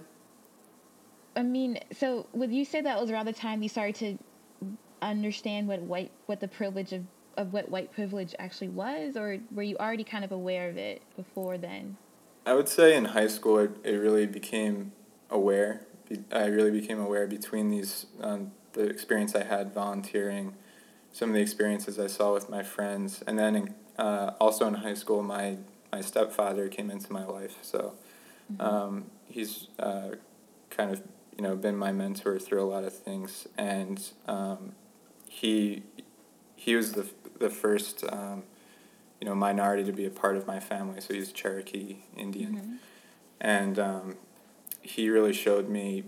[1.34, 4.68] I mean, so would you say that was around the time you started to
[5.02, 7.04] understand what white, what the privilege of,
[7.36, 11.02] of what white privilege actually was, or were you already kind of aware of it
[11.16, 11.96] before then?
[12.46, 14.92] I would say in high school it, it really became
[15.30, 15.82] aware.
[16.30, 20.54] I really became aware between these um, the experience I had volunteering,
[21.12, 24.74] some of the experiences I saw with my friends, and then in, uh, also in
[24.74, 25.58] high school my
[25.92, 27.56] my stepfather came into my life.
[27.62, 27.94] So
[28.60, 30.10] um, he's uh,
[30.70, 31.02] kind of
[31.36, 34.72] you know been my mentor through a lot of things, and um,
[35.28, 35.82] he
[36.54, 37.06] he was the
[37.38, 38.04] the first.
[38.10, 38.44] Um,
[39.20, 41.00] you know, minority to be a part of my family.
[41.00, 42.80] So he's Cherokee Indian,
[43.40, 44.16] and um,
[44.82, 46.04] he really showed me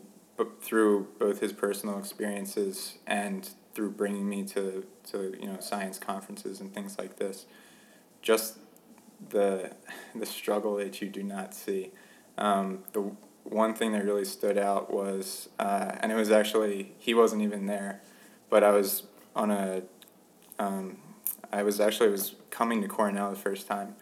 [0.61, 6.61] through both his personal experiences and through bringing me to to you know science conferences
[6.61, 7.47] and things like this,
[8.23, 8.59] just
[9.31, 9.71] the
[10.17, 11.93] the struggle that you do not see.
[12.39, 13.13] Um, the
[13.45, 17.67] one thing that really stood out was, uh, and it was actually he wasn't even
[17.67, 18.01] there,
[18.51, 19.05] but I was
[19.37, 19.83] on a
[20.59, 20.99] um,
[21.53, 23.95] I was actually was coming to Cornell the first time,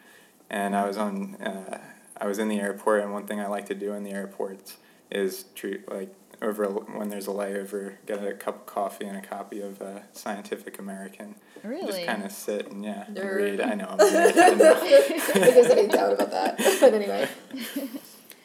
[0.49, 1.81] and I was on uh,
[2.17, 4.79] I was in the airport, and one thing I like to do in the airports
[5.11, 9.16] is treat like over a, when there's a layover, get a cup of coffee and
[9.16, 11.35] a copy of uh, Scientific American.
[11.62, 11.87] Really?
[11.92, 13.61] Just kind of sit and yeah and read.
[13.61, 13.87] I know.
[13.88, 14.81] I'm a nerd, I know.
[14.83, 16.59] if there's any doubt about that.
[16.81, 17.29] But anyway.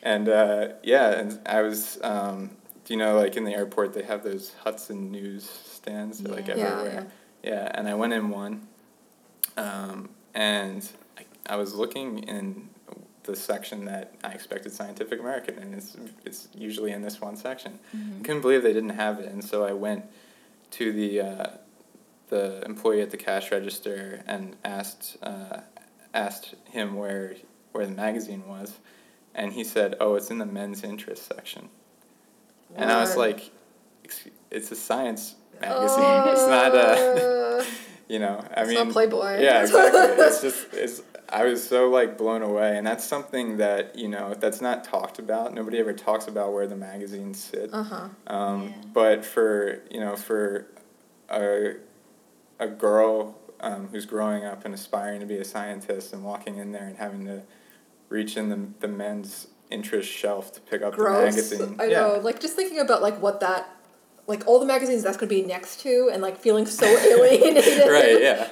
[0.03, 2.49] And uh, yeah, and I was, um,
[2.85, 6.47] do you know, like in the airport, they have those Hudson News stands, they're like
[6.47, 6.55] Yeah.
[6.57, 7.07] Yeah, everywhere.
[7.43, 8.67] Yeah, and I went in one,
[9.57, 12.69] um, and I, I was looking in
[13.23, 17.79] the section that I expected Scientific American, and it's it's usually in this one section.
[17.93, 20.05] I couldn't believe they didn't have it, and so I went
[20.71, 21.47] to the uh,
[22.29, 25.61] the employee at the cash register and asked uh,
[26.13, 27.35] asked him where
[27.73, 28.79] where the magazine was,
[29.35, 31.69] and he said, "Oh, it's in the men's interest section."
[32.75, 33.51] And I was like,
[34.49, 36.33] "It's a science magazine.
[36.33, 37.65] it's not a,
[38.07, 38.43] you know.
[38.55, 39.41] I it's mean, not Playboy.
[39.41, 40.01] yeah, exactly.
[40.23, 41.01] it's just it's.
[41.31, 45.19] I was so like blown away, and that's something that you know that's not talked
[45.19, 45.53] about.
[45.53, 47.69] Nobody ever talks about where the magazines sit.
[47.73, 48.09] Uh huh.
[48.27, 48.73] Um, Yeah.
[48.93, 50.67] But for you know, for
[51.29, 51.75] a
[52.59, 56.71] a girl um, who's growing up and aspiring to be a scientist and walking in
[56.71, 57.43] there and having to
[58.09, 61.77] reach in the the men's interest shelf to pick up the magazine.
[61.79, 62.01] I yeah.
[62.01, 62.19] know.
[62.21, 63.69] Like just thinking about like what that,
[64.27, 67.89] like all the magazines that's gonna be next to, and like feeling so alienated.
[67.89, 68.21] right.
[68.21, 68.49] Yeah.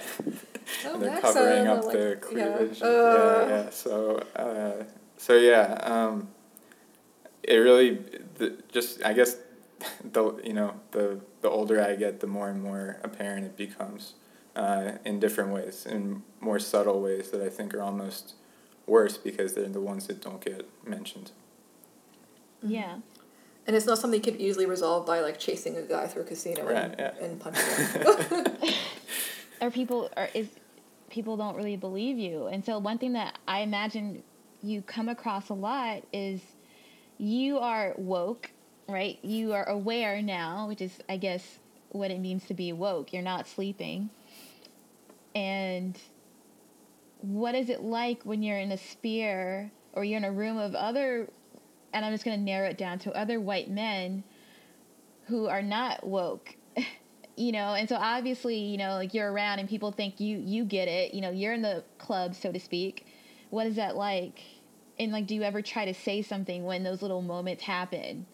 [0.86, 2.80] Oh, And they're covering up like, their cleavage.
[2.82, 3.70] Yeah, Uh, yeah.
[3.70, 4.84] So, uh,
[5.18, 5.74] so yeah.
[5.82, 6.30] Um,
[7.44, 8.00] it really,
[8.38, 9.38] the, just I guess,
[10.12, 14.14] the you know the the older I get, the more and more apparent it becomes,
[14.56, 18.36] uh, in different ways, in more subtle ways that I think are almost
[18.86, 21.32] worse because they're the ones that don't get mentioned.
[22.62, 22.98] Yeah.
[23.68, 26.26] And it's not something you could easily resolve by like chasing a guy through a
[26.26, 27.12] casino Right, and, yeah.
[27.22, 27.64] and punching
[28.42, 28.74] him.
[29.62, 30.48] or people or is
[31.10, 32.48] people don't really believe you.
[32.48, 34.24] And so one thing that i imagine
[34.62, 36.41] you come across a lot is
[37.17, 38.52] you are woke
[38.88, 39.19] right?
[39.22, 41.60] You are aware now which is i guess
[41.91, 43.13] what it means to be woke.
[43.13, 44.10] You're not sleeping.
[45.34, 45.98] And
[47.22, 50.74] what is it like when you're in a sphere or you're in a room of
[50.76, 51.28] other
[51.91, 54.24] and i'm just going to narrow it down to other white men
[55.28, 56.56] who are not woke
[57.39, 60.65] you know and so obviously you know like you're around and people think you you
[60.65, 63.06] get it you know you're in the club so to speak
[63.49, 64.41] what is that like
[64.99, 68.25] And like, do you ever try to say something when those little moments happen?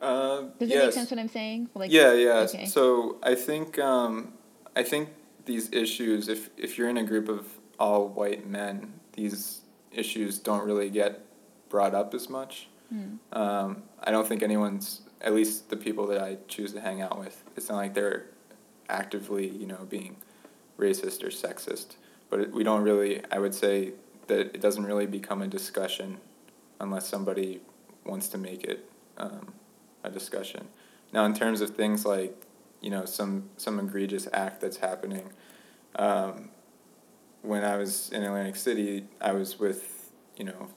[0.00, 0.82] Uh, Does yes.
[0.82, 1.68] it make sense what I'm saying?
[1.74, 2.38] Like, yeah, yeah.
[2.40, 2.66] okay.
[2.66, 4.34] So I think um,
[4.76, 5.08] I think
[5.46, 7.46] these issues, if if you're in a group of
[7.78, 9.60] all white men, these
[9.92, 11.24] issues don't really get
[11.68, 12.68] brought up as much.
[12.90, 13.16] Hmm.
[13.32, 17.18] Um, I don't think anyone's, at least the people that I choose to hang out
[17.18, 18.26] with, it's not like they're
[18.88, 20.16] actively, you know, being
[20.78, 21.96] racist or sexist.
[22.30, 23.92] But it, we don't really, I would say
[24.28, 26.18] that it doesn't really become a discussion
[26.80, 27.60] unless somebody
[28.04, 29.52] wants to make it um,
[30.04, 30.68] a discussion.
[31.12, 32.34] Now, in terms of things like,
[32.80, 35.30] you know, some, some egregious act that's happening,
[35.96, 36.50] um,
[37.42, 40.68] when I was in Atlantic City, I was with, you know,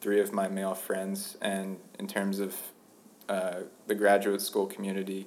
[0.00, 2.54] three of my male friends, and in terms of
[3.28, 5.26] uh, the graduate school community,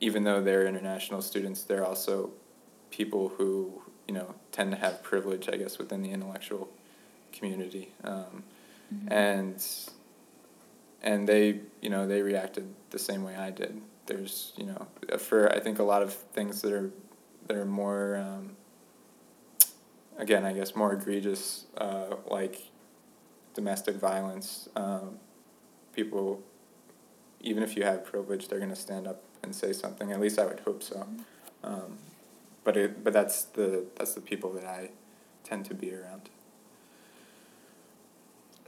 [0.00, 2.30] even though they're international students, they're also
[2.90, 6.68] people who you know tend to have privilege, I guess, within the intellectual
[7.32, 8.44] community, um,
[9.08, 9.64] and
[11.02, 13.80] and they you know they reacted the same way I did.
[14.06, 14.86] There's you know
[15.18, 16.90] for I think a lot of things that are
[17.46, 18.56] that are more um,
[20.18, 22.60] again I guess more egregious uh, like
[23.54, 24.68] domestic violence.
[24.76, 25.18] Um,
[25.96, 26.42] people,
[27.46, 30.12] even if you have privilege, they're going to stand up and say something.
[30.12, 31.06] At least I would hope so.
[31.62, 31.98] Um,
[32.64, 34.90] but it, but that's the that's the people that I
[35.44, 36.28] tend to be around.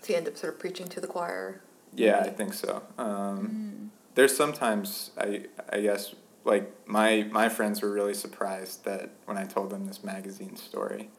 [0.01, 1.61] So you end up sort of preaching to the choir.
[1.95, 2.83] Yeah, I think so.
[2.97, 6.15] Um, There's sometimes I I guess
[6.45, 11.11] like my my friends were really surprised that when I told them this magazine story,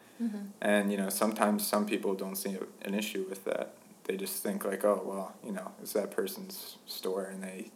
[0.62, 3.74] and you know sometimes some people don't see an issue with that.
[4.10, 7.70] They just think like, oh well, you know, it's that person's store, and they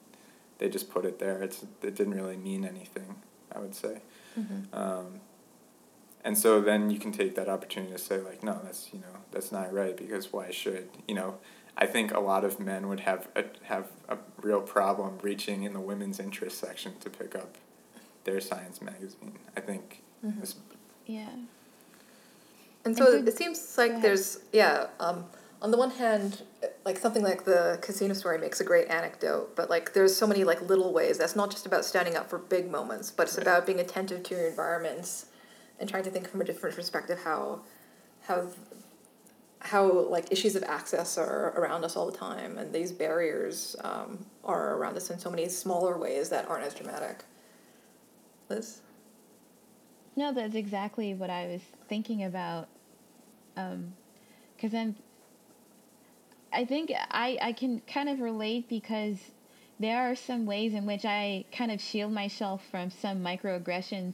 [0.58, 1.44] they just put it there.
[1.44, 3.18] It's it didn't really mean anything.
[3.56, 4.02] I would say.
[4.74, 5.20] Um,
[6.26, 9.20] and so then you can take that opportunity to say like, no, that's you know
[9.32, 11.36] that's not right because why should you know?
[11.78, 15.74] I think a lot of men would have a, have a real problem reaching in
[15.74, 17.58] the women's interest section to pick up
[18.24, 19.38] their science magazine.
[19.56, 20.02] I think.
[20.24, 20.56] this-
[21.06, 21.30] Yeah.
[22.86, 24.02] And so so- it seems like ahead.
[24.04, 24.88] there's yeah.
[25.00, 25.26] Um,
[25.64, 26.44] on the one hand,
[26.84, 30.44] like something like the casino story makes a great anecdote, but like there's so many
[30.44, 31.18] like little ways.
[31.18, 33.48] That's not just about standing up for big moments, but it's Right.
[33.48, 35.28] about being attentive to your environments
[35.80, 37.62] and trying to think from a different perspective how
[38.24, 38.50] how
[39.60, 44.26] how like issues of access are around us all the time, and these barriers um,
[44.44, 47.24] are around us in so many smaller ways that aren't as dramatic.
[48.50, 48.82] Liz.
[50.18, 52.68] No, that's exactly what I was thinking about.
[53.56, 54.96] Because I'm,
[56.54, 59.18] I think I, I can kind of relate because
[59.80, 64.14] there are some ways in which I kind of shield myself from some microaggressions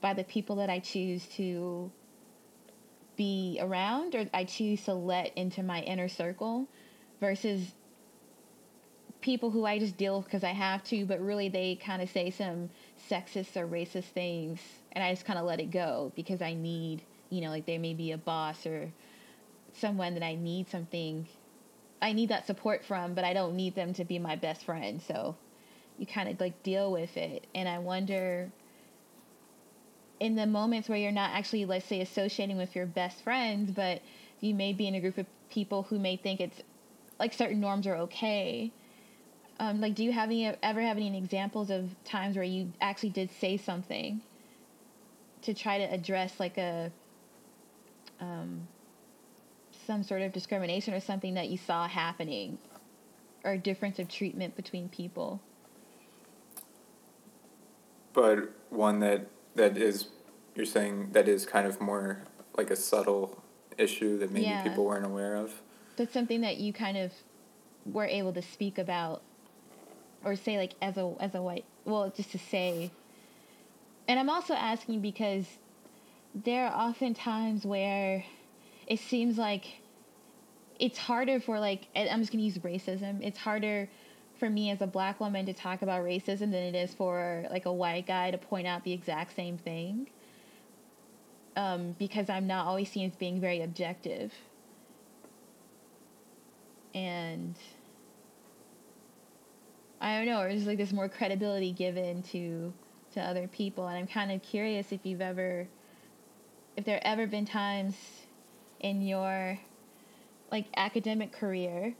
[0.00, 1.90] by the people that I choose to
[3.16, 6.66] be around or I choose to let into my inner circle
[7.20, 7.72] versus
[9.20, 12.10] people who I just deal with because I have to, but really they kind of
[12.10, 12.70] say some
[13.10, 14.60] sexist or racist things,
[14.92, 17.80] and I just kind of let it go because I need, you know, like there
[17.80, 18.92] may be a boss or
[19.72, 21.26] someone that I need something,
[22.00, 25.00] I need that support from, but I don't need them to be my best friend.
[25.02, 25.36] So
[25.98, 28.50] you kind of like deal with it, and I wonder
[30.18, 34.02] in the moments where you're not actually, let's say, associating with your best friends, but
[34.40, 36.60] you may be in a group of people who may think it's
[37.18, 38.72] like certain norms are okay.
[39.58, 43.10] Um, like, do you have any ever have any examples of times where you actually
[43.10, 44.20] did say something
[45.42, 46.90] to try to address like a
[48.20, 48.66] um,
[49.86, 52.58] some sort of discrimination or something that you saw happening,
[53.44, 55.40] or difference of treatment between people?
[58.12, 60.08] but one that that is
[60.54, 62.22] you're saying that is kind of more
[62.56, 63.42] like a subtle
[63.76, 64.62] issue that maybe Yeah.
[64.62, 65.60] people weren't aware of.
[65.96, 67.12] That's something that you kind of
[67.84, 69.20] were able to speak about,
[70.24, 71.66] or say like as a as a white.
[71.84, 72.90] Well, just to say.
[74.08, 75.44] And I'm also asking because
[76.34, 78.24] there are often times where
[78.86, 79.64] it seems like
[80.78, 83.20] it's harder for like I'm just gonna use racism.
[83.22, 83.88] It's harder
[84.38, 87.66] for me as a black woman to talk about racism than it is for like
[87.66, 90.08] a white guy to point out the exact same thing.
[91.56, 94.32] Um, because I'm not always seen as being very objective.
[96.94, 97.54] And
[100.00, 102.72] I don't know, or just like there's more credibility given to
[103.14, 103.86] to other people.
[103.88, 105.66] And I'm kind of curious if you've ever
[106.76, 107.96] if there ever been times
[108.80, 109.58] in your
[110.50, 111.94] like academic career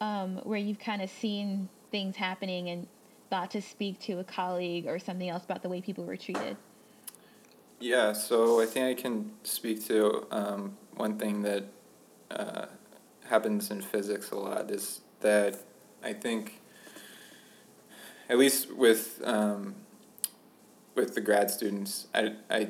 [0.00, 2.86] um, where you've kind of seen things happening and
[3.28, 6.56] thought to speak to a colleague or something else about the way people were treated.
[7.78, 11.64] Yeah, so I think I can speak to um, one thing that
[12.30, 12.66] uh,
[13.26, 15.56] happens in physics a lot is that
[16.02, 16.60] I think,
[18.28, 19.76] at least with um,
[20.94, 22.68] with the grad students, I, I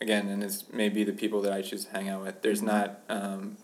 [0.00, 2.42] again, and it's maybe the people that I choose to hang out with.
[2.42, 3.56] There's not, um,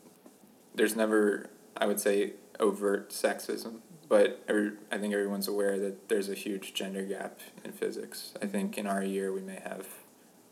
[0.75, 6.29] there's never, I would say, overt sexism, but every, I think everyone's aware that there's
[6.29, 8.33] a huge gender gap in physics.
[8.43, 9.87] I think in our year we may have,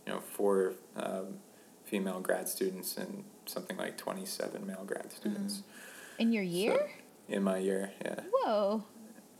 [0.06, 1.38] you know, four um,
[1.84, 5.62] female grad students and something like twenty seven male grad students.
[6.18, 6.76] In your year?
[7.28, 8.20] So, in my year, yeah.
[8.30, 8.84] Whoa.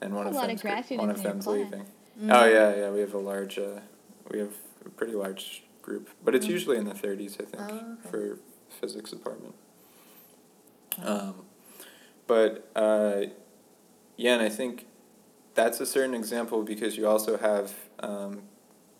[0.00, 1.86] And one A of lot of one of them's leaving.
[2.28, 2.90] Oh yeah, yeah.
[2.90, 3.80] We have a large, uh,
[4.30, 4.54] we have
[4.84, 8.10] a pretty large group, but it's usually in the thirties, I think, Oh, okay.
[8.10, 8.38] for
[8.80, 9.54] physics department.
[11.02, 11.34] Um,
[12.26, 13.22] but uh,
[14.16, 14.86] yeah, and I think
[15.54, 18.42] that's a certain example because you also have um,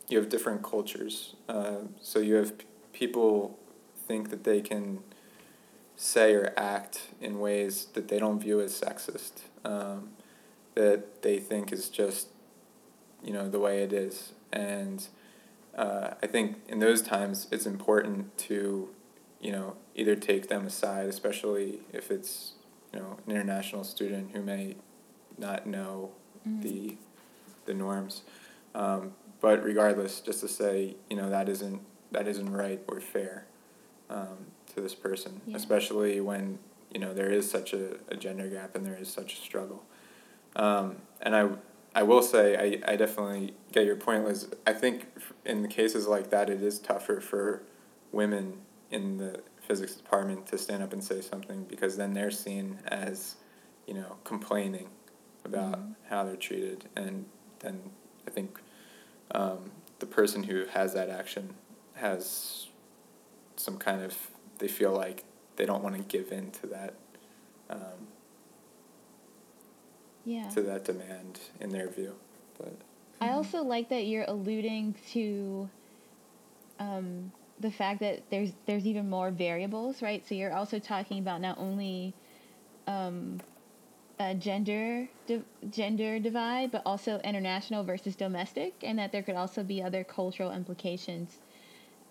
[0.09, 1.35] you have different cultures.
[1.49, 3.59] Uh, so you have p- people
[4.07, 4.99] think that they can
[5.97, 9.33] say or act in ways that they don't view as sexist,
[9.64, 10.11] um,
[10.75, 12.29] that they think is just
[13.23, 15.09] you know the way it is, and
[15.77, 18.89] uh, I think in those times it's important to
[19.41, 22.53] you know either take them aside, especially if it's
[22.93, 24.77] you know an international student who may
[25.39, 26.13] not know
[26.45, 26.97] the
[27.67, 28.23] the norms.
[28.75, 31.81] Um, but regardless, just to say, you know, that isn't
[32.13, 33.47] that isn't right or fair
[34.11, 35.57] um, to this person, Yeah.
[35.57, 36.59] especially when
[36.93, 39.85] you know there is such a, a gender gap and there is such a struggle.
[40.57, 41.49] Um, and I
[41.94, 44.48] I will say I, I definitely get your point, Liz.
[44.66, 45.07] I think
[45.44, 47.62] in the cases like that, it is tougher for
[48.11, 48.59] women
[48.90, 53.37] in the physics department to stand up and say something because then they're seen as,
[53.87, 54.88] you know, complaining
[55.44, 55.78] about
[56.09, 57.26] how they're treated, and
[57.61, 57.78] then
[58.26, 58.59] I think
[59.33, 61.54] um, the person who has that action
[61.94, 62.68] has
[63.57, 64.16] some kind of
[64.59, 65.24] they feel like
[65.57, 66.94] they don't want to give in to that
[67.70, 68.09] um,
[70.25, 70.49] Yeah.
[70.51, 72.15] to that demand in their view,
[72.59, 72.73] but.
[73.21, 75.69] I also like that you're alluding to
[76.79, 80.27] um, the fact that there's there's even more variables, right?
[80.27, 82.15] So you're also talking about not only
[82.87, 83.41] um,
[84.19, 89.63] a gender di- gender divide, but also international versus domestic, and that there could also
[89.63, 91.39] be other cultural implications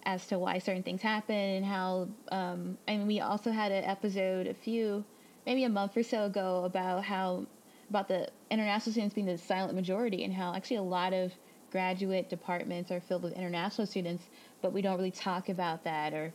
[0.05, 2.07] as to why certain things happen and how.
[2.31, 5.03] Um, and we also had an episode a few,
[5.45, 7.45] maybe a month or so ago, about how
[7.89, 11.31] about the international students being the silent majority and how actually a lot of
[11.71, 14.25] graduate departments are filled with international students,
[14.61, 16.33] but we don't really talk about that or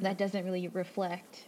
[0.00, 1.44] that doesn't really reflect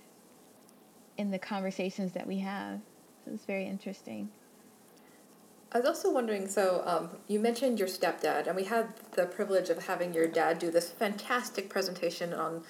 [1.18, 2.80] in the conversations that we have.
[3.24, 4.30] So it's very interesting.
[5.72, 6.48] I was also wondering.
[6.48, 10.58] So, um, you mentioned your stepdad, and we had the privilege of having your dad
[10.58, 12.62] do this fantastic presentation on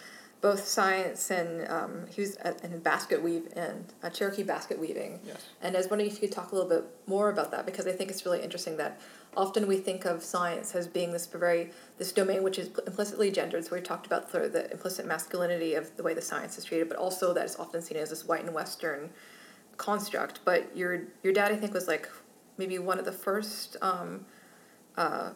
[0.43, 5.21] both science and um, he was in basket weave and uh, Cherokee basket weaving.
[5.25, 5.47] Yes.
[5.63, 7.87] And I was wondering if you could talk a little bit more about that because
[7.87, 9.01] I think it's really interesting that
[9.37, 13.65] often we think of science as being this very this domain which is implicitly gendered.
[13.65, 16.89] So we talked about of the implicit masculinity of the way the science is treated,
[16.89, 19.11] but also that it's often seen as this white and western
[19.77, 20.41] construct.
[20.45, 22.09] But your your dad, I think, was like
[22.59, 24.27] maybe one of the first um,
[24.97, 25.31] uh,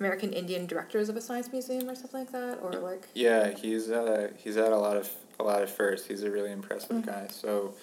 [0.00, 3.90] American Indian directors of a science museum or something like that, or like Yeah, he's
[3.90, 6.06] uh, he's had a lot of a lot of firsts.
[6.06, 7.28] He's a really impressive guy.
[7.30, 7.74] So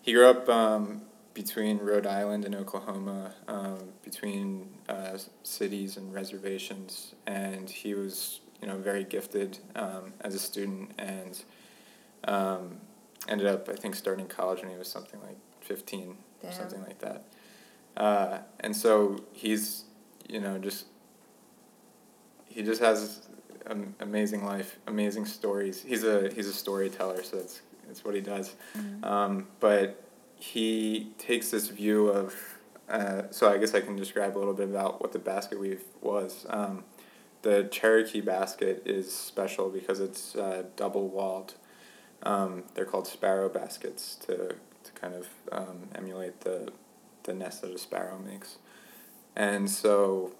[0.00, 1.02] he grew up um,
[1.34, 8.68] between Rhode Island and Oklahoma, um, between uh, cities and reservations, and he was you
[8.68, 11.42] know very gifted um, as a student and
[12.24, 12.76] um,
[13.26, 16.52] ended up I think starting college when he was something like fifteen or Damn.
[16.52, 17.24] something like that.
[17.96, 19.84] Uh, and so he's
[20.28, 20.86] you know just
[22.58, 23.20] he just has
[23.66, 25.80] an amazing life, amazing stories.
[25.80, 28.56] He's a he's a storyteller, so that's that's what he does.
[29.04, 30.02] Um, but
[30.34, 32.34] he takes this view of.
[32.88, 35.84] Uh, so I guess I can describe a little bit about what the basket weave
[36.00, 36.46] was.
[36.48, 36.82] Um,
[37.42, 41.54] the Cherokee basket is special because it's uh, double walled.
[42.24, 46.72] Um, they're called sparrow baskets to, to kind of um, emulate the,
[47.24, 48.56] the nest that a sparrow makes.
[49.36, 50.32] And so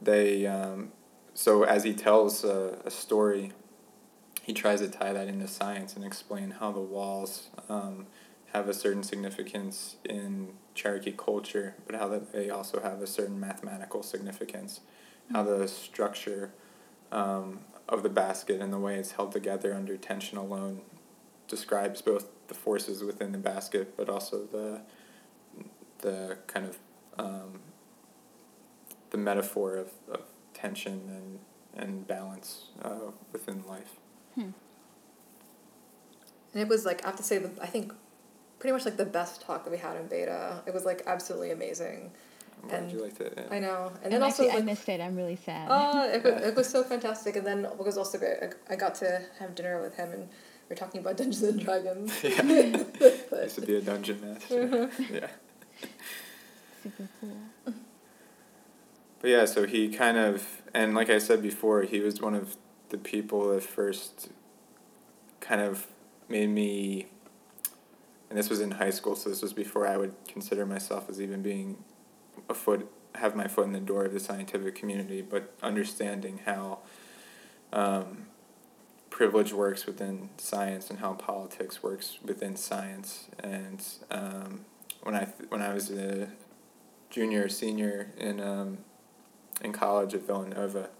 [0.00, 0.92] they um,
[1.38, 3.52] so as he tells a, a story,
[4.42, 8.08] he tries to tie that into science and explain how the walls um,
[8.52, 13.38] have a certain significance in Cherokee culture, but how that they also have a certain
[13.38, 14.80] mathematical significance.
[15.32, 16.50] How the structure
[17.12, 20.80] um, of the basket and the way it's held together under tension alone
[21.46, 24.80] describes both the forces within the basket, but also the
[26.00, 26.78] the kind of
[27.16, 27.60] um,
[29.10, 30.22] the metaphor of, of
[30.60, 31.38] tension and,
[31.82, 33.92] and balance uh, within life.
[34.34, 34.50] Hmm.
[36.52, 37.92] And it was like I have to say the I think
[38.58, 40.62] pretty much like the best talk that we had in Bethe.
[40.66, 42.10] It was like absolutely amazing.
[42.62, 43.34] I'm glad And you liked it.
[43.36, 43.54] Yeah.
[43.56, 43.92] I know.
[43.96, 45.00] And And then also actually, I missed it.
[45.00, 45.68] I'm really sad.
[45.70, 46.48] Oh, it was, Yeah.
[46.48, 47.36] it was so fantastic.
[47.36, 50.28] And then what was also great, I, I got to have dinner with him and
[50.68, 52.12] we are talking about Dungeons and Dragons.
[52.24, 52.40] Yeah.
[52.42, 52.84] I
[53.30, 54.62] But- used to be a dungeon master.
[54.62, 55.04] Uh-huh.
[55.12, 55.28] yeah.
[56.82, 57.74] Super cool.
[59.20, 62.56] But yeah, so he kind of, and like I said before, he was one of
[62.90, 64.30] the people that first
[65.40, 65.86] kind of
[66.28, 67.06] made me,
[68.30, 71.20] and this was in high school, so this was before I would consider myself as
[71.20, 71.82] even being
[72.48, 76.78] a foot, have my foot in the door of the scientific community, but understanding how
[77.72, 78.26] um,
[79.10, 83.28] privilege works within science and how politics works within science.
[83.40, 84.64] And um,
[85.02, 86.28] when I when I was a
[87.10, 88.78] junior or senior in um,
[89.60, 90.90] in college at Villanova,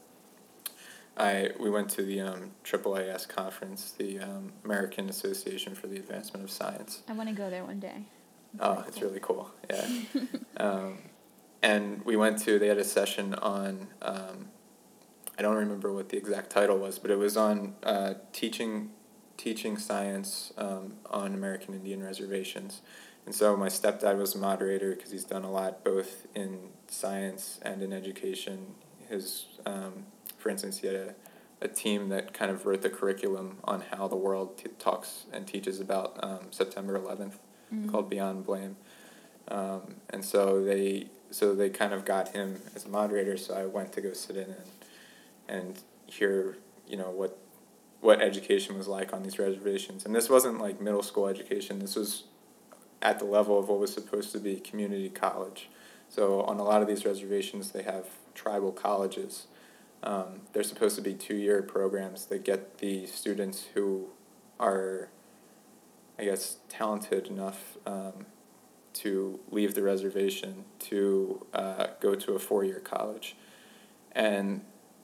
[1.17, 6.45] I we went to the um, AAAS conference, the um, American Association for the Advancement
[6.45, 7.03] of Science.
[7.09, 8.05] I want to go there one day.
[8.61, 9.51] Oh, it's really cool.
[9.69, 9.89] Yeah.
[10.57, 10.99] um,
[11.63, 14.49] and we went to, they had a session on, um,
[15.39, 18.91] I don't remember what the exact title was, but it was on uh, teaching,
[19.37, 22.81] teaching science um, on American Indian reservations.
[23.29, 27.61] And so my stepdad was a moderator because he's done a lot both in science
[27.61, 28.69] and in education.
[29.07, 30.07] His, um,
[30.39, 31.15] for instance, he had a,
[31.61, 35.47] a team that kind of wrote the curriculum on how the world t- talks and
[35.47, 37.35] teaches about um, September 11th
[37.71, 37.91] Mm-hmm.
[37.91, 38.77] called Beyond Blame.
[39.49, 43.37] Um, and so they so they kind of got him as a moderator.
[43.37, 44.57] So I went to go sit in and
[45.47, 46.57] and hear
[46.87, 47.37] you know what
[48.01, 50.07] what education was like on these reservations.
[50.07, 51.79] And this wasn't like middle school education.
[51.79, 52.25] This was
[53.01, 55.69] at the level of what was supposed to be community college.
[56.09, 59.47] So on a lot of these reservations, they have tribal colleges.
[60.03, 64.09] Um, they're supposed to be two year programs that get the students who
[64.59, 65.09] are
[66.19, 68.27] I guess, talented enough um,
[68.95, 73.37] to leave the reservation to uh, go to a four year college.
[74.13, 74.63] And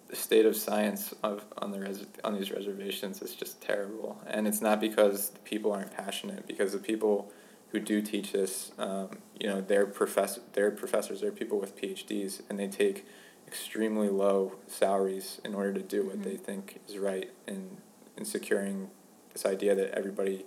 [0.08, 4.20] the state of science of, on, the res- on these reservations is just terrible.
[4.26, 7.32] And it's not because the people aren't passionate, because the people
[7.74, 9.08] who do teach this, um,
[9.38, 13.04] you know, they're, profess- they're professors, they're people with PhDs, and they take
[13.48, 17.76] extremely low salaries in order to do what they think is right in,
[18.16, 18.90] in securing
[19.32, 20.44] this idea that everybody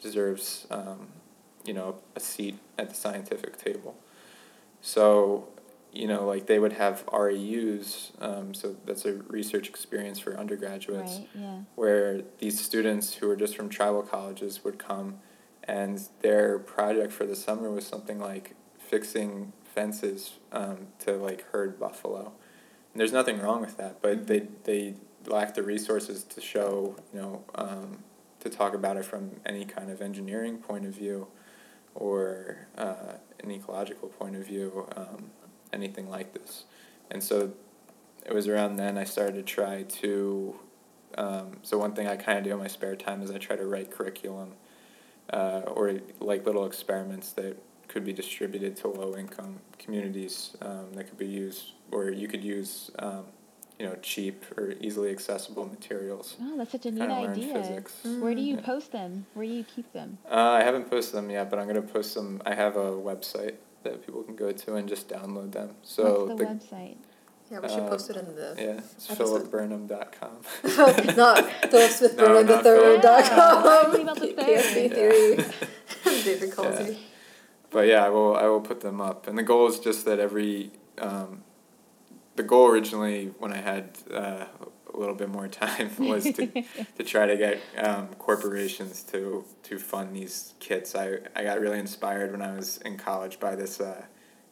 [0.00, 1.08] deserves, um,
[1.64, 3.96] you know, a seat at the scientific table.
[4.80, 5.48] So,
[5.92, 11.16] you know, like they would have REUs, um, so that's a research experience for undergraduates,
[11.18, 11.28] Right.
[11.34, 11.58] Yeah.
[11.74, 15.18] where these students who are just from tribal colleges would come,
[15.70, 21.78] and their project for the summer was something like fixing fences um, to like herd
[21.78, 22.32] buffalo.
[22.92, 24.94] And there's nothing wrong with that, but they they
[25.26, 27.98] lack the resources to show, you know, um,
[28.40, 31.28] to talk about it from any kind of engineering point of view,
[31.94, 33.14] or uh,
[33.44, 35.30] an ecological point of view, um,
[35.72, 36.64] anything like this.
[37.12, 37.52] And so,
[38.26, 40.58] it was around then I started to try to.
[41.16, 43.56] Um, so one thing I kind of do in my spare time is I try
[43.56, 44.52] to write curriculum,
[45.32, 47.56] uh, or like little experiments that
[47.88, 52.44] could be distributed to low income communities um, that could be used, or you could
[52.44, 53.24] use, um,
[53.78, 56.36] you know, cheap or easily accessible materials.
[56.40, 57.54] Oh, that's such a neat Kind of learn idea.
[57.54, 57.92] physics.
[58.04, 58.60] Where do you Yeah.
[58.62, 59.26] post them?
[59.34, 60.18] Where do you keep them?
[60.30, 62.40] Uh, I haven't posted them yet, but I'm gonna post them.
[62.46, 65.74] I have a website that people can go to and just download them.
[65.82, 66.96] So What's the, website?
[67.50, 68.54] Yeah, we should Uh, post it in the.
[68.56, 69.50] yeah, it's Episode.
[69.50, 70.36] philipburnham.com.
[71.16, 73.64] not Philip No, the not third dot com.
[73.64, 75.44] Yeah, tell me about the PSP third.
[76.04, 76.22] theory.
[76.24, 76.86] David calls Yeah.
[76.90, 76.96] you.
[77.70, 78.36] but yeah, I will.
[78.36, 80.70] I will put them up, and the goal is just that every.
[80.98, 81.42] Um,
[82.36, 84.44] the goal originally, when I had uh,
[84.94, 86.46] a little bit more time, was to
[86.98, 90.94] to try to get um, corporations to to fund these kits.
[90.94, 94.04] I I got really inspired when I was in college by this uh,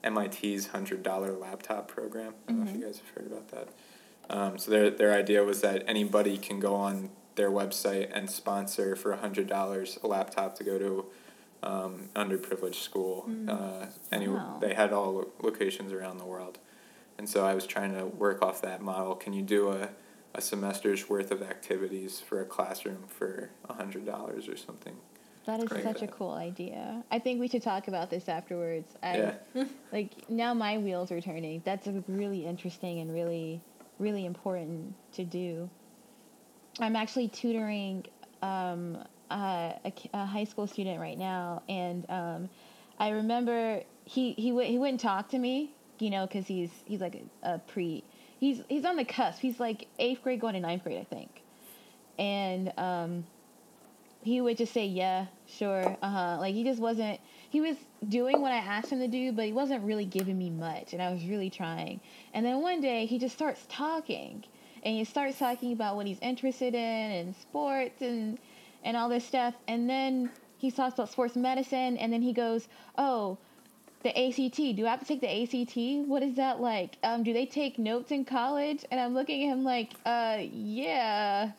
[0.04, 2.34] MIT's hundred dollar laptop program.
[2.48, 3.68] I don't know if you guys have heard about that.
[4.30, 8.94] Um, so their their idea was that anybody can go on their website and sponsor
[8.96, 11.06] for hundred dollars a laptop to go to
[11.62, 13.28] um, underprivileged school.
[13.48, 14.58] Uh, any Wow.
[14.60, 16.58] they had all lo- locations around the world,
[17.16, 19.14] and so I was trying to work off that model.
[19.14, 19.88] Can you do a
[20.34, 24.96] a semester's worth of activities for a classroom for hundred dollars or something?
[25.48, 25.82] That is Great.
[25.82, 27.02] such a cool idea.
[27.10, 28.86] I think we should talk about this afterwards.
[29.02, 29.64] I, Yeah.
[29.92, 31.62] Like now my wheels are turning.
[31.64, 33.62] That's a really interesting and really,
[33.98, 35.70] really important to do.
[36.80, 38.04] I'm actually tutoring
[38.42, 38.98] um,
[39.30, 42.50] uh, a, a high school student right now, and um,
[42.98, 47.00] I remember he he w- he wouldn't talk to me, you know, because he's he's
[47.00, 48.04] like a, a pre.
[48.38, 49.40] He's he's on the cusp.
[49.40, 51.42] He's like eighth grade going to ninth grade, I think,
[52.18, 53.24] and um,
[54.22, 57.20] he would just say, "Yeah, sure, uh huh." Like he just wasn't.
[57.50, 57.76] He was
[58.08, 61.00] doing what I asked him to do, but he wasn't really giving me much, and
[61.00, 62.00] I was really trying.
[62.34, 64.44] And then one day he just starts talking,
[64.82, 68.38] and he starts talking about what he's interested in and sports and
[68.84, 69.54] and all this stuff.
[69.68, 73.38] And then he talks about sports medicine, and then he goes, "Oh."
[74.04, 74.76] The ACT.
[74.76, 76.06] Do I have to take the ACT?
[76.08, 76.96] What is that like?
[77.02, 78.84] Um, do they take notes in college?
[78.92, 81.50] And I'm looking at him like, uh, yeah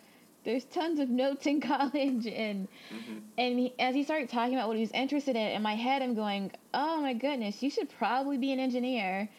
[0.50, 3.18] there's tons of notes in college and mm-hmm.
[3.38, 6.02] and he, as he started talking about what he was interested in in my head
[6.02, 9.30] i'm going oh my goodness you should probably be an engineer.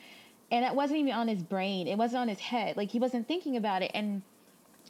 [0.52, 1.86] And it wasn't even on his brain.
[1.86, 2.76] It wasn't on his head.
[2.76, 3.92] Like he wasn't thinking about it.
[3.94, 4.20] And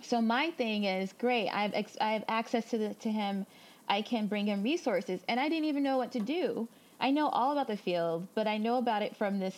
[0.00, 3.46] so my thing is great i have ex- i have access to the, to him.
[3.88, 5.20] I can bring him resources.
[5.28, 6.68] And i didn't even know what to do.
[7.00, 9.56] I know all about the field but i know about it from this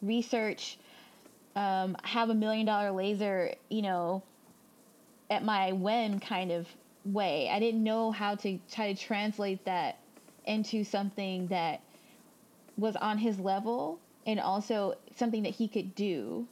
[0.00, 0.78] research
[1.56, 4.22] um, have a million dollar laser you know
[5.30, 6.66] at my when kind of
[7.04, 7.50] way.
[7.50, 9.98] I didn't know how to try to translate that
[10.46, 11.80] into something that
[12.76, 16.46] was on his level and also something that he could do.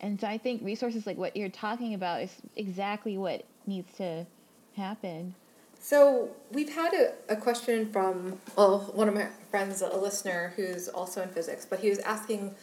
[0.00, 4.26] And so I think resources like what you're talking about is exactly what needs to
[4.76, 5.34] happen.
[5.80, 10.88] So we've had a, a question from well one of my friends, a listener who's
[10.88, 12.54] also in physics, but he was asking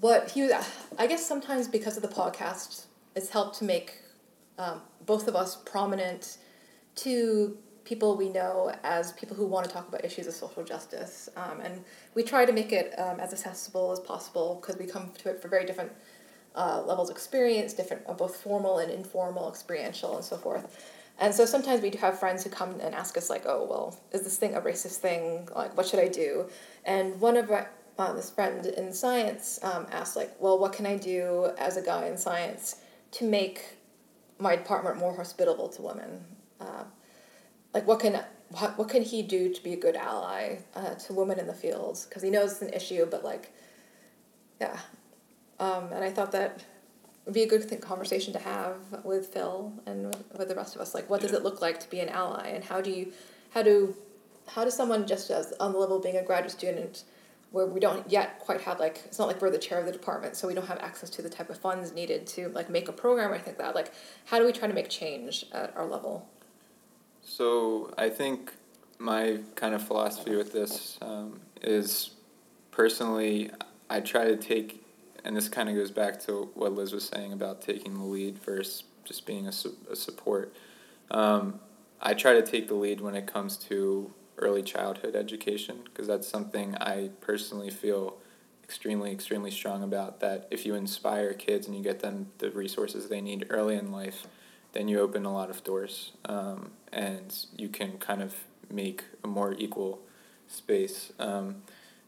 [0.00, 0.52] what he was.
[0.98, 4.00] I guess sometimes because of the podcast, it's helped to make
[4.58, 6.38] um, both of us prominent
[6.96, 11.28] to people we know as people who want to talk about issues of social justice.
[11.36, 11.84] Um, and
[12.14, 15.40] we try to make it um, as accessible as possible because we come to it
[15.40, 15.92] for very different
[16.56, 20.92] uh, levels of experience, different uh, both formal and informal, experiential, and so forth.
[21.18, 23.98] And so sometimes we do have friends who come and ask us like, "Oh, well,
[24.12, 25.48] is this thing a racist thing?
[25.54, 26.48] Like, what should I do?"
[26.84, 30.86] And one of our uh, this friend in science um, asked like, "Well, what can
[30.86, 32.76] I do as a guy in science
[33.12, 33.62] to make
[34.38, 36.24] my department more hospitable to women.
[36.60, 36.84] Uh,
[37.74, 41.12] like what can what, what can he do to be a good ally uh, to
[41.12, 42.06] women in the fields?
[42.06, 43.52] Because he knows it's an issue, but like,
[44.60, 44.78] yeah.
[45.58, 46.64] Um, and I thought that
[47.24, 50.80] would be a good conversation to have with Phil and with, with the rest of
[50.80, 50.94] us.
[50.94, 53.12] Like, what does it look like to be an ally, and how do you,
[53.50, 53.96] how do,
[54.46, 57.02] how does someone just as on the level of being a graduate student
[57.50, 59.92] where we don't yet quite have like it's not like we're the chair of the
[59.92, 62.88] department so we don't have access to the type of funds needed to like make
[62.88, 63.74] a program or anything like that.
[63.74, 63.92] Like
[64.26, 66.28] how do we try to make change at our level?
[67.22, 68.52] So i think
[68.98, 72.10] my kind of philosophy with this um, is
[72.70, 73.50] personally
[73.90, 74.82] i try to take
[75.24, 78.38] and this kind of goes back to what liz was saying about taking the lead
[78.38, 80.54] versus just being a, su- a support.
[81.10, 81.60] Um,
[82.00, 86.28] i try to take the lead when it comes to early childhood education because that's
[86.28, 88.16] something I personally feel
[88.64, 93.08] extremely extremely strong about that if you inspire kids and you get them the resources
[93.08, 94.26] they need early in life
[94.72, 98.34] then you open a lot of doors um, and you can kind of
[98.68, 100.00] make a more equal
[100.48, 101.62] space um,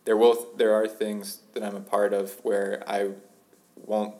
[0.04, 3.10] there will there are things that I'm a part of where I
[3.76, 4.14] won't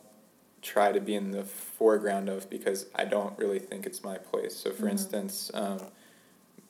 [0.62, 4.54] try to be in the foreground of because I don't really think it's my place
[4.54, 4.90] so for mm-hmm.
[4.90, 5.80] instance um,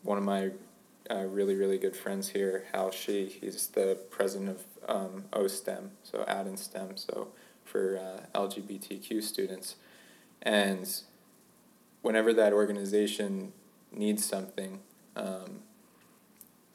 [0.02, 0.50] one of my
[1.10, 3.26] uh, really, really good friends here, Hal Shi.
[3.26, 7.28] He's the president of um, OSTEM, so Out in STEM, so
[7.64, 9.76] for uh, LGBTQ students.
[10.42, 10.88] And
[12.02, 13.52] whenever that organization
[13.92, 14.80] needs something,
[15.16, 15.60] um,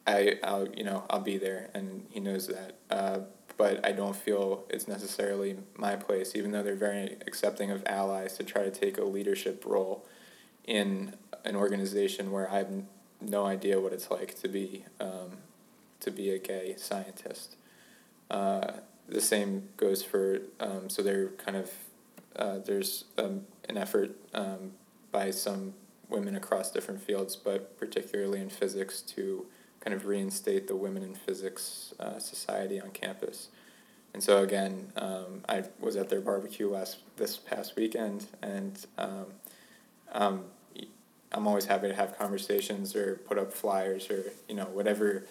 [0.05, 2.75] I, I'll, you know, I'll be there, and he knows that.
[2.89, 3.19] Uh,
[3.57, 8.37] but I don't feel it's necessarily my place, even though they're very accepting of allies
[8.37, 10.05] to try to take a leadership role
[10.65, 11.13] in
[11.45, 12.87] an organization where I'm
[13.29, 15.37] no idea what it's like to be um,
[15.99, 17.55] to be a gay scientist.
[18.29, 18.71] Uh,
[19.07, 21.71] the same goes for um, so they're kind of
[22.35, 24.71] uh, there's um, an effort um,
[25.11, 25.73] by some
[26.09, 29.45] women across different fields, but particularly in physics, to
[29.79, 33.49] kind of reinstate the Women in Physics uh, Society on campus.
[34.13, 40.45] And so again, um, I was at their barbecue last this past weekend, and um,
[41.33, 45.25] I'm always happy to have conversations or put up flyers or you know whatever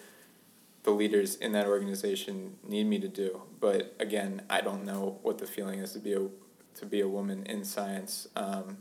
[0.83, 3.43] the leaders in that organization need me to do.
[3.61, 6.29] But again, I don't know what the feeling is to be a
[6.75, 8.29] to be a woman in science.
[8.35, 8.79] Um,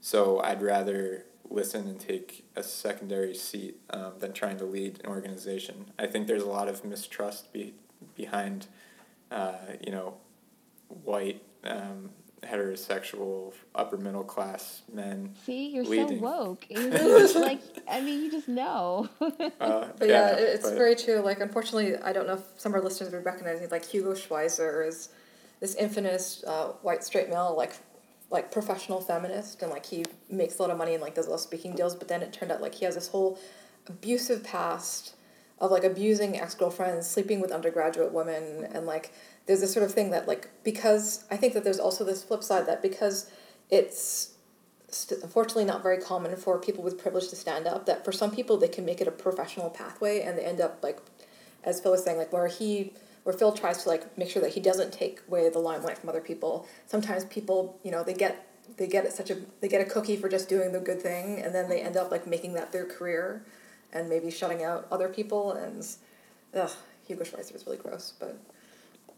[0.00, 5.10] so I'd rather listen and take a secondary seat um, than trying to lead an
[5.10, 5.90] organization.
[5.98, 7.74] I think there's a lot of mistrust be,
[8.14, 8.66] behind,
[9.30, 10.18] uh, you know,
[10.88, 12.10] white um,
[12.42, 15.34] heterosexual upper middle class men.
[15.44, 16.18] See, you're leading.
[16.18, 16.66] so woke.
[16.70, 19.08] You're like I mean, you just know.
[19.20, 20.74] uh, but yeah, yeah it's but.
[20.74, 21.20] very true.
[21.20, 23.66] Like, unfortunately, I don't know if some of our listeners would recognize me.
[23.66, 25.08] Like Hugo Schwyzer is
[25.60, 27.74] this infamous uh, white straight male, like
[28.30, 31.30] like professional feminist and like he makes a lot of money and like does a
[31.30, 33.38] lot of speaking deals but then it turned out like he has this whole
[33.86, 35.14] abusive past
[35.60, 39.12] of like abusing ex-girlfriends sleeping with undergraduate women and like
[39.48, 42.44] there's this sort of thing that like because i think that there's also this flip
[42.44, 43.28] side that because
[43.70, 44.34] it's
[44.88, 48.30] st- unfortunately not very common for people with privilege to stand up that for some
[48.30, 51.00] people they can make it a professional pathway and they end up like
[51.64, 52.92] as phil was saying like where he
[53.28, 56.08] where phil tries to like make sure that he doesn't take away the limelight from
[56.08, 56.66] other people.
[56.86, 58.46] Sometimes people you know they get
[58.78, 61.38] they get it such a they get a cookie for just doing the good thing
[61.40, 63.44] and then they end up like making that their career
[63.92, 65.86] and maybe shutting out other people and
[66.54, 66.70] ugh,
[67.06, 68.38] hugo Schwyzer is really gross but,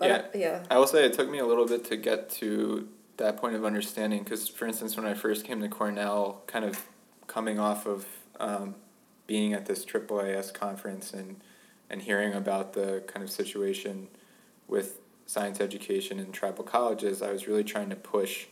[0.00, 0.40] but Yeah.
[0.40, 2.88] yeah I will say it took me a little bit to get to
[3.18, 6.86] that point of understanding because, for instance, when I first came to Cornell, kind of
[7.28, 8.06] coming off of
[8.40, 8.74] um,
[9.26, 11.36] being at this AAAS conference and
[11.88, 14.08] and hearing about the kind of situation
[14.68, 18.46] with science education in tribal colleges, I was really trying to push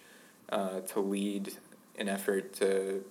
[0.51, 1.53] uh, to lead
[1.97, 3.05] an effort to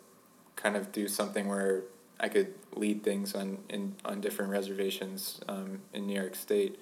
[0.55, 1.83] kind of do something where
[2.19, 6.77] I could lead things on in on different reservations um, in New York State.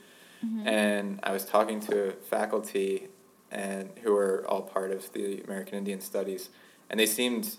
[0.66, 3.08] And I was talking to faculty
[3.52, 6.50] and who were all part of the American Indian Studies,
[6.90, 7.58] and they seemed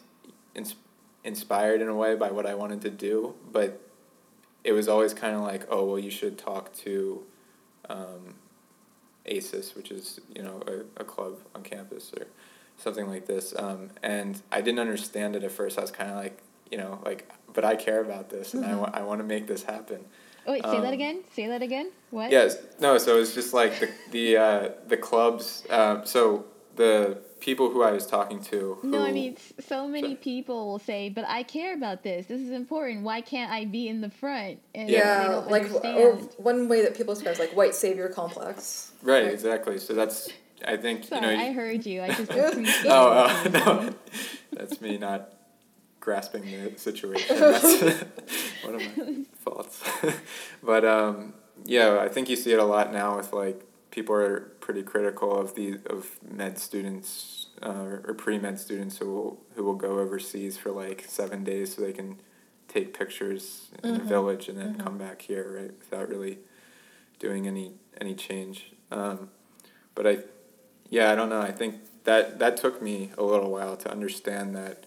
[0.54, 0.74] ins-
[1.24, 3.80] inspired in a way by what I wanted to do, but
[4.64, 7.22] it was always kind of like, oh well, you should talk to
[7.88, 8.34] um,
[9.26, 12.26] ACES, which is you know a, a club on campus or
[12.76, 13.54] something like this.
[13.56, 15.78] Um, and I didn't understand it at first.
[15.78, 16.38] I was kind of like,
[16.70, 18.80] you know, like, but I care about this, and I Mm-hmm.
[18.80, 20.04] wa- I want to make this happen.
[20.46, 21.20] Oh, wait, say Um, that again.
[21.34, 21.90] Say that again.
[22.10, 22.30] What?
[22.30, 22.56] Yes.
[22.80, 22.98] No.
[22.98, 25.64] So it's just like the the uh, the clubs.
[25.68, 26.44] Uh, so
[26.76, 28.78] the people who I was talking to.
[28.80, 30.14] Who, No, I mean, so many Sorry.
[30.16, 32.26] people will say, "But I care about this.
[32.26, 33.02] This is important.
[33.02, 35.98] Why can't I be in the front?" And yeah, don't like understand.
[35.98, 38.92] or one way that people describe is like white savior complex.
[39.02, 39.24] Right.
[39.24, 39.32] Right.
[39.32, 39.78] Exactly.
[39.78, 40.28] So that's
[40.66, 41.42] I think Sorry, you know.
[41.44, 42.02] I heard you.
[42.02, 43.54] I just appreciate oh, it.
[43.54, 43.94] oh no,
[44.52, 45.32] that's me not
[46.06, 47.36] grasping the situation.
[47.36, 47.82] That's
[48.64, 49.82] one of my faults.
[50.62, 51.34] but um,
[51.64, 55.36] yeah, I think you see it a lot now with like people are pretty critical
[55.36, 59.98] of the of med students uh, or pre med students who will who will go
[59.98, 62.20] overseas for like seven days so they can
[62.68, 66.38] take pictures in a village and then come back here right without really
[67.18, 68.70] doing any any change.
[68.92, 69.30] Um,
[69.96, 70.18] but I
[70.88, 71.40] yeah, I don't know.
[71.40, 74.85] I think that that took me a little while to understand that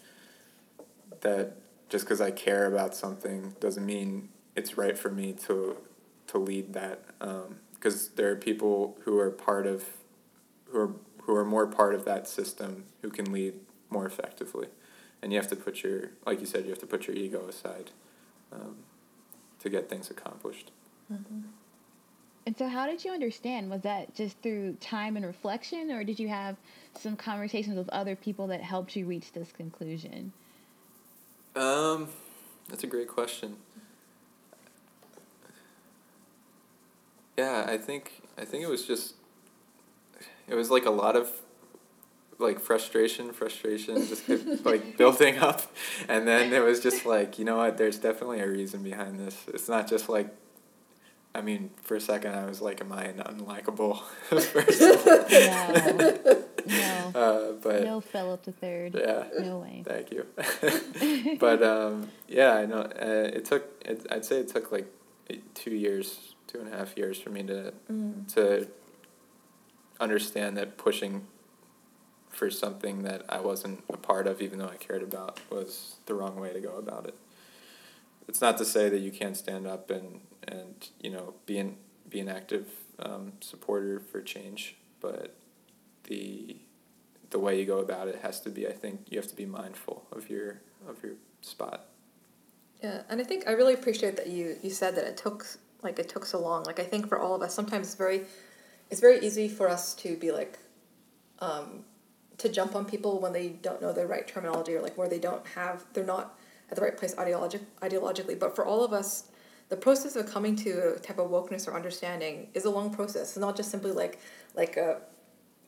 [1.22, 1.54] that
[1.90, 5.78] just because I care about something doesn't mean it's right for me to
[6.28, 7.04] to lead that.
[7.74, 9.86] Because there are people who are part of
[10.66, 10.92] who are
[11.22, 13.54] who are more part of that system who can lead
[13.90, 14.68] more effectively,
[15.22, 17.48] and you have to put your like you said you have to put your ego
[17.48, 17.92] aside
[18.52, 18.78] um,
[19.60, 20.72] to get things accomplished.
[22.46, 23.70] And so, how did you understand?
[23.70, 26.56] Was that just through time and reflection, or did you have
[26.96, 30.32] some conversations with other people that helped you reach this conclusion?
[31.56, 32.10] Um,
[32.68, 33.58] that's a great question.
[37.38, 39.16] Yeah, I think I think it was just
[40.48, 41.32] it was like a lot of
[42.38, 45.62] like frustration, frustration just kept like building up
[46.08, 49.46] and then it was just like, you know what, there's definitely a reason behind this.
[49.48, 50.34] It's not just like
[51.36, 54.98] I mean, for a second I was like, am I an unlikable person?
[55.30, 58.96] No, no, Uh, but no Philip the Third.
[59.00, 59.26] yeah.
[59.40, 59.84] No way.
[59.86, 60.26] Thank you.
[61.40, 63.64] but um, yeah, I know uh, it took.
[63.86, 64.88] It, I'd say it took like
[65.54, 67.74] two years, two and a half years for me to
[68.36, 68.68] to
[70.00, 71.28] understand that pushing
[72.30, 76.14] for something that I wasn't a part of, even though I cared about, was the
[76.14, 77.16] wrong way to go about it.
[78.28, 81.78] It's not to say that you can't stand up and and you know be an
[82.10, 82.68] be an active
[83.00, 85.36] um, supporter for change, but
[86.06, 86.58] the
[87.30, 89.46] the way you go about it has to be I think you have to be
[89.46, 91.86] mindful of your of your spot.
[92.84, 95.46] Yeah, and I think I really appreciate that you you said that it took
[95.82, 96.64] like it took so long.
[96.64, 98.22] Like I think for all of us, sometimes it's very,
[98.90, 100.60] it's very easy for us to be like,
[101.40, 101.84] um,
[102.38, 105.20] to jump on people when they don't know the right terminology or like where they
[105.20, 106.38] don't have they're not
[106.70, 108.38] at the right place ideologic ideologically.
[108.38, 109.30] But for all of us,
[109.70, 113.30] the process of coming to a type of wokeness or understanding is a long process.
[113.30, 114.20] It's not just simply like
[114.56, 115.02] like a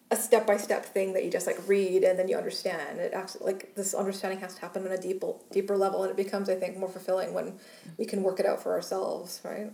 [0.10, 3.00] a step by step thing that you just like read and then you understand.
[3.00, 6.18] It actually like this understanding has to happen on a deeper deeper level, and it
[6.18, 7.60] becomes I think more fulfilling when
[7.98, 9.72] we can work it out for ourselves, right?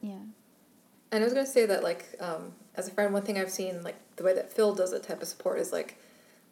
[0.00, 0.14] Yeah.
[1.12, 3.82] And I was gonna say that like um, as a friend, one thing I've seen
[3.82, 5.98] like the way that Phil does that type of support is like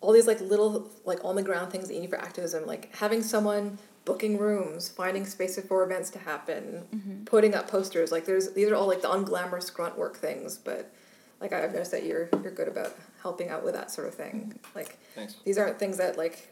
[0.01, 2.95] all these like little like on the ground things that you need for activism, like
[2.95, 7.25] having someone booking rooms, finding spaces for events to happen, mm-hmm.
[7.25, 8.11] putting up posters.
[8.11, 10.93] Like there's these are all like the unglamorous grunt work things, but
[11.41, 14.55] like I've noticed that you're you're good about helping out with that sort of thing.
[14.55, 14.79] Mm-hmm.
[14.79, 15.37] Like Thanks.
[15.45, 16.49] these aren't things that like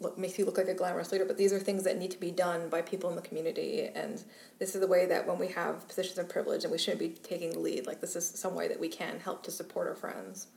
[0.00, 2.20] look makes you look like a glamorous leader, but these are things that need to
[2.20, 4.22] be done by people in the community, and
[4.58, 7.08] this is the way that when we have positions of privilege and we shouldn't be
[7.08, 9.96] taking the lead, like this is some way that we can help to support our
[9.96, 10.48] friends.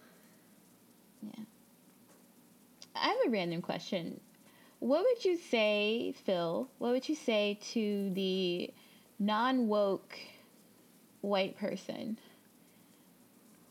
[1.23, 1.43] Yeah.
[2.95, 4.19] I have a random question.
[4.81, 6.67] What would you say, Phil?
[6.79, 8.73] What would you say to the
[9.19, 10.17] non woke
[11.21, 12.17] white person?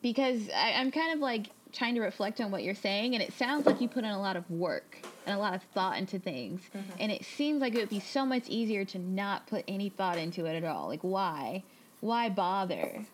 [0.03, 3.33] Because I, I'm kind of like trying to reflect on what you're saying, and it
[3.33, 6.21] sounds like you put in a lot of work and a lot of thought into
[6.21, 6.63] things.
[7.01, 10.17] And it seems like it would be so much easier to not put any thought
[10.17, 10.87] into it at all.
[10.87, 11.65] Like, why?
[11.99, 13.05] Why bother?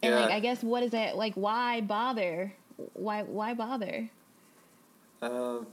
[0.00, 1.34] And like, I guess what is it like?
[1.34, 2.52] Why bother?
[2.92, 4.10] Why why bother?
[5.22, 5.66] Um,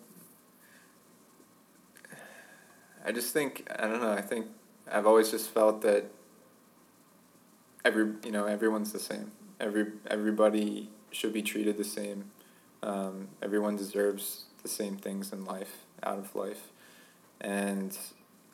[3.05, 4.11] I just think I don't know.
[4.11, 4.47] I think
[4.91, 6.05] I've always just felt that
[7.83, 9.31] every you know everyone's the same.
[9.59, 12.31] Every everybody should be treated the same.
[12.81, 16.69] Um, everyone deserves the same things in life, out of life,
[17.41, 17.97] and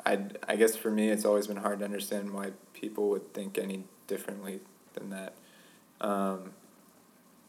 [0.06, 3.58] I I guess for me it's always been hard to understand why people would think
[3.58, 4.62] any differently
[4.94, 5.34] than that.
[6.02, 6.52] Um,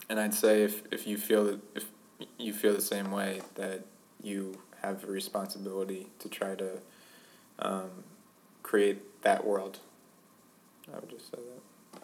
[0.08, 1.86] and I'd say if, if you feel that if
[2.38, 3.84] you feel the same way that
[4.22, 6.80] you have a responsibility to try to
[7.60, 7.90] um,
[8.62, 9.80] create that world.
[10.92, 12.02] I would just say that.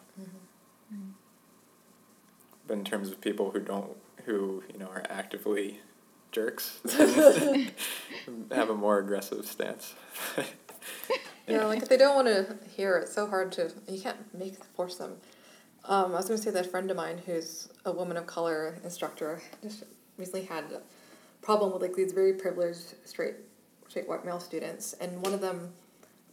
[2.67, 3.95] But in terms of people who don't,
[4.25, 5.79] who you know are actively
[6.31, 6.79] jerks,
[8.51, 9.95] have a more aggressive stance.
[11.47, 14.17] Yeah, like if they don't want to hear it, it's so hard to you can't
[14.37, 15.15] make force them.
[15.85, 18.27] Um, I was going to say that a friend of mine who's a woman of
[18.27, 19.85] color instructor just
[20.17, 20.81] recently had a
[21.41, 23.35] problem with like these very privileged straight
[23.87, 25.73] straight white male students, and one of them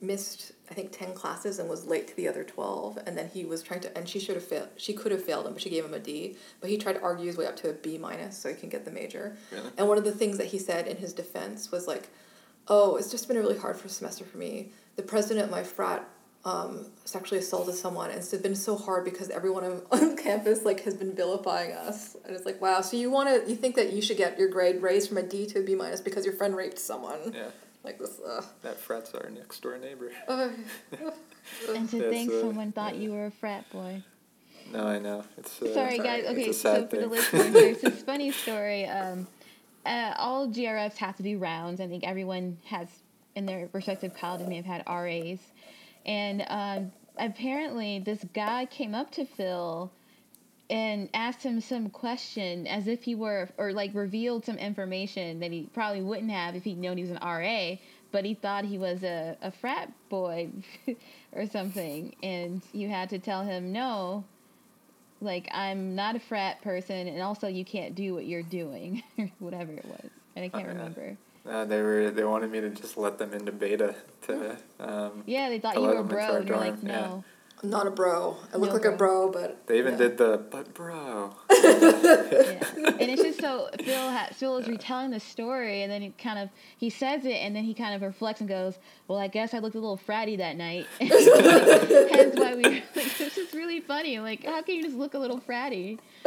[0.00, 3.44] missed I think ten classes and was late to the other twelve, and then he
[3.44, 4.68] was trying to and she should have failed.
[4.76, 6.36] She could have failed him, but she gave him a D.
[6.60, 8.68] But he tried to argue his way up to a B minus so he can
[8.68, 9.36] get the major.
[9.52, 9.70] Really?
[9.76, 12.08] And one of the things that he said in his defense was like,
[12.68, 14.70] "Oh, it's just been a really hard first semester for me.
[14.96, 16.08] The president of my frat
[16.44, 20.80] um, sexually assaulted someone, and it's been so hard because everyone on, on campus like
[20.84, 22.16] has been vilifying us.
[22.26, 22.80] And it's like, wow.
[22.82, 25.22] So you want to you think that you should get your grade raised from a
[25.22, 27.32] D to a B minus because your friend raped someone?
[27.34, 27.48] yeah,
[27.82, 28.20] Like this.
[28.20, 30.10] Uh, that frat's our next door neighbor.
[30.28, 30.48] uh,
[31.74, 34.02] And to think uh, someone thought you were a frat boy.
[34.72, 35.60] No, I know it's.
[35.60, 36.24] Uh, Sorry, sorry, guys.
[36.24, 37.10] it's Okay, a so sad for the thing.
[37.10, 38.86] listeners, there's this funny story.
[38.86, 39.26] Um,
[39.84, 41.80] uh, all GRFs have to do rounds.
[41.80, 42.88] I think everyone has,
[43.34, 45.38] in their respective colleges, may have had RAs.
[46.06, 49.90] And um, apparently, this guy came up to Phil
[50.70, 55.52] and asked him some question as if he were, or like revealed some information that
[55.52, 57.76] he probably wouldn't have if he'd known he was an RA,
[58.12, 60.48] but he thought he was a, a frat boy
[61.32, 62.14] or something.
[62.22, 64.24] And you had to tell him, no,
[65.20, 69.30] like I'm not a frat person, and also you can't do what you're doing, or
[69.38, 70.10] whatever it was.
[70.36, 71.16] And I can't remember.
[71.48, 75.48] Uh, they were they wanted me to just let them into Bethe to um, Yeah,
[75.50, 77.00] they thought you were a bro, and you're like, dorm, yeah.
[77.00, 77.24] no.
[77.62, 78.36] I'm not a bro.
[78.52, 79.98] I look No, like a bro, but They even yeah.
[79.98, 81.34] did the but bro.
[81.50, 82.60] yeah.
[82.98, 86.38] And it's just so Phil ha- Phil is retelling the story, and then he kind
[86.38, 88.78] of he says it, and then he kind of reflects and goes,
[89.08, 93.34] "Well, I guess I looked a little fratty that night." Hence why we like it's
[93.34, 94.18] just really funny.
[94.18, 95.98] Like, how can you just look a little fratty?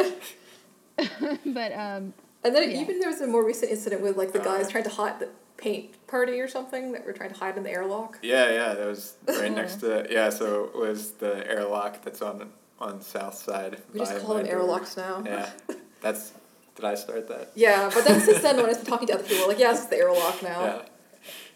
[1.46, 2.14] but um,
[2.44, 2.82] And then Yeah.
[2.82, 4.72] even there was a more recent incident with like the guys Uh.
[4.72, 7.72] trying to hide the paint party or something that were trying to hide in the
[7.72, 8.20] airlock.
[8.22, 10.30] Yeah, yeah, that was right next to yeah.
[10.30, 13.82] So it was the airlock that's on on south side.
[13.94, 14.56] We just call them door.
[14.56, 15.24] airlocks now.
[15.26, 15.50] Yeah,
[16.02, 16.34] that's.
[16.76, 17.50] Did I start that?
[17.56, 19.86] Yeah, but then since then, when I've been talking to other people, like, yeah, it's
[19.86, 20.62] the airlock now.
[20.64, 20.82] Yeah.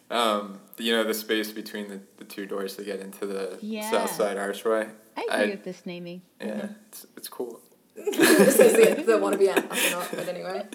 [0.10, 3.90] Um, you know the space between the, the two doors to get into the Yeah.
[3.92, 4.90] south side archway.
[5.16, 6.24] I agree I- with this naming.
[6.42, 7.62] Yeah, it's it's cool.
[7.96, 10.66] This is the, the wannabe astronaut, but anyway.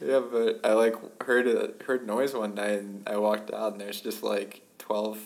[0.00, 3.80] Yeah, but I like heard a, heard noise one night and I walked out and
[3.80, 5.18] there's just like twelve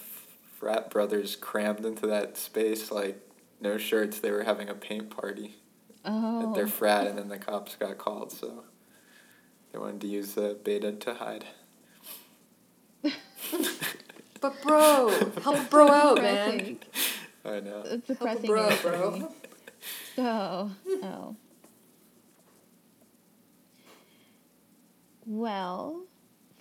[0.58, 3.20] frat brothers crammed into that space like
[3.60, 4.18] no shirts.
[4.20, 5.56] They were having a paint party
[6.04, 6.68] Oh, at their oh.
[6.68, 8.64] frat and then the cops got called so
[9.72, 11.44] they wanted to use the Bethe to hide.
[14.40, 15.08] But bro,
[15.42, 16.56] help bro out, man.
[16.58, 16.78] depressing.
[17.44, 17.82] I know.
[17.86, 18.46] It's Help a depressing.
[18.46, 19.32] bro, bro.
[20.18, 20.70] Oh,
[21.02, 21.36] oh.
[25.26, 26.02] Well,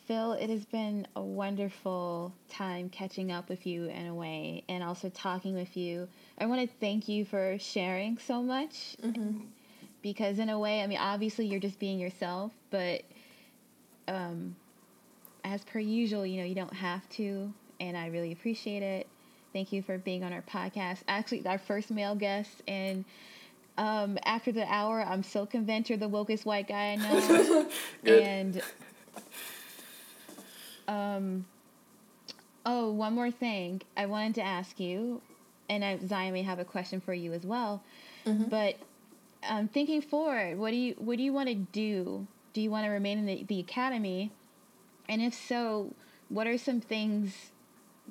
[0.05, 4.83] Phil, it has been a wonderful time catching up with you in a way and
[4.83, 6.07] also talking with you.
[6.37, 8.95] I want to thank you for sharing so much
[10.01, 13.03] because, in a way, I mean, obviously you're just being yourself, but
[14.07, 14.55] um,
[15.43, 19.07] as per usual, you know, you don't have to, and I really appreciate it.
[19.53, 20.99] Thank you for being on our podcast.
[21.07, 23.03] Actually, our first male guest, and
[23.77, 27.67] Um, after the hour, I'm convinced you're the wokest white guy I know.
[28.23, 28.61] And
[30.87, 31.45] um,
[32.65, 35.21] oh, one more thing I wanted to ask you,
[35.69, 37.81] and I, Zion may have a question for you as well.
[38.49, 38.75] But
[39.47, 42.27] um, thinking forward, what do you what do you want to do?
[42.53, 44.31] Do you want to remain in the, the academy?
[45.07, 45.93] And if so,
[46.29, 47.51] what are some things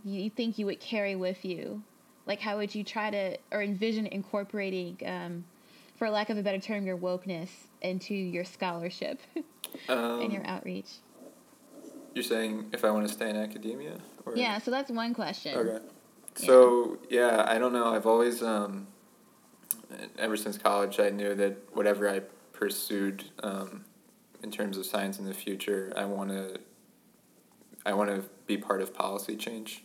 [0.05, 1.83] you think you would carry with you?
[2.27, 5.45] Like, how would you try to or envision incorporating, um,
[5.97, 7.51] for lack of a better term, your wokeness
[7.83, 9.45] into your scholarship and
[9.89, 10.91] Um, your outreach?
[12.15, 13.99] you're saying if I want to stay in academia?
[14.27, 14.37] Or?
[14.37, 15.57] Yeah, so that's one question.
[15.57, 15.85] Okay.
[16.35, 17.95] So yeah, I don't know.
[17.95, 18.87] I've always, um,
[20.19, 22.21] ever since college, I knew that whatever I
[22.53, 23.85] pursued um,
[24.43, 26.61] in terms of science in the future, I want to.
[27.87, 29.85] I want to be part of policy change.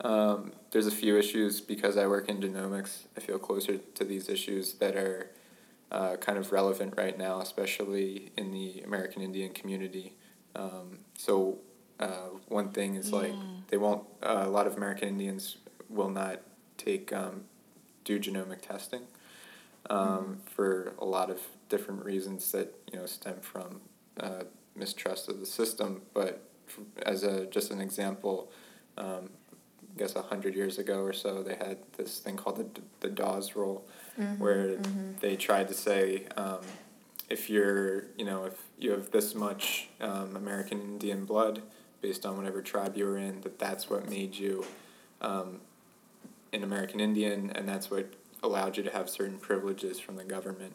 [0.00, 3.04] Um, there's a few issues because I work in genomics.
[3.16, 5.30] I feel closer to these issues that are
[5.90, 10.14] uh, kind of relevant right now, especially in the American Indian community.
[10.56, 11.58] Um, so
[12.00, 13.32] uh, one thing is like
[13.68, 14.04] they won't.
[14.22, 16.40] Uh, a lot of American Indians will not
[16.76, 17.44] take um,
[18.04, 19.02] do genomic testing
[19.90, 23.80] um, for a lot of different reasons that you know stem from
[24.20, 24.44] uh,
[24.74, 26.02] mistrust of the system.
[26.12, 26.42] But
[27.02, 28.50] as a just an example,
[28.98, 29.30] um,
[29.94, 33.08] I guess a hundred years ago or so, they had this thing called the the
[33.08, 33.86] Dawes rule,
[34.38, 34.76] where
[35.20, 36.60] they tried to say um,
[37.28, 41.62] if you're you know if you have this much um, American Indian blood
[42.00, 44.64] based on whatever tribe you were in, that that's what made you
[45.20, 45.60] um,
[46.52, 50.74] an American Indian, and that's what allowed you to have certain privileges from the government.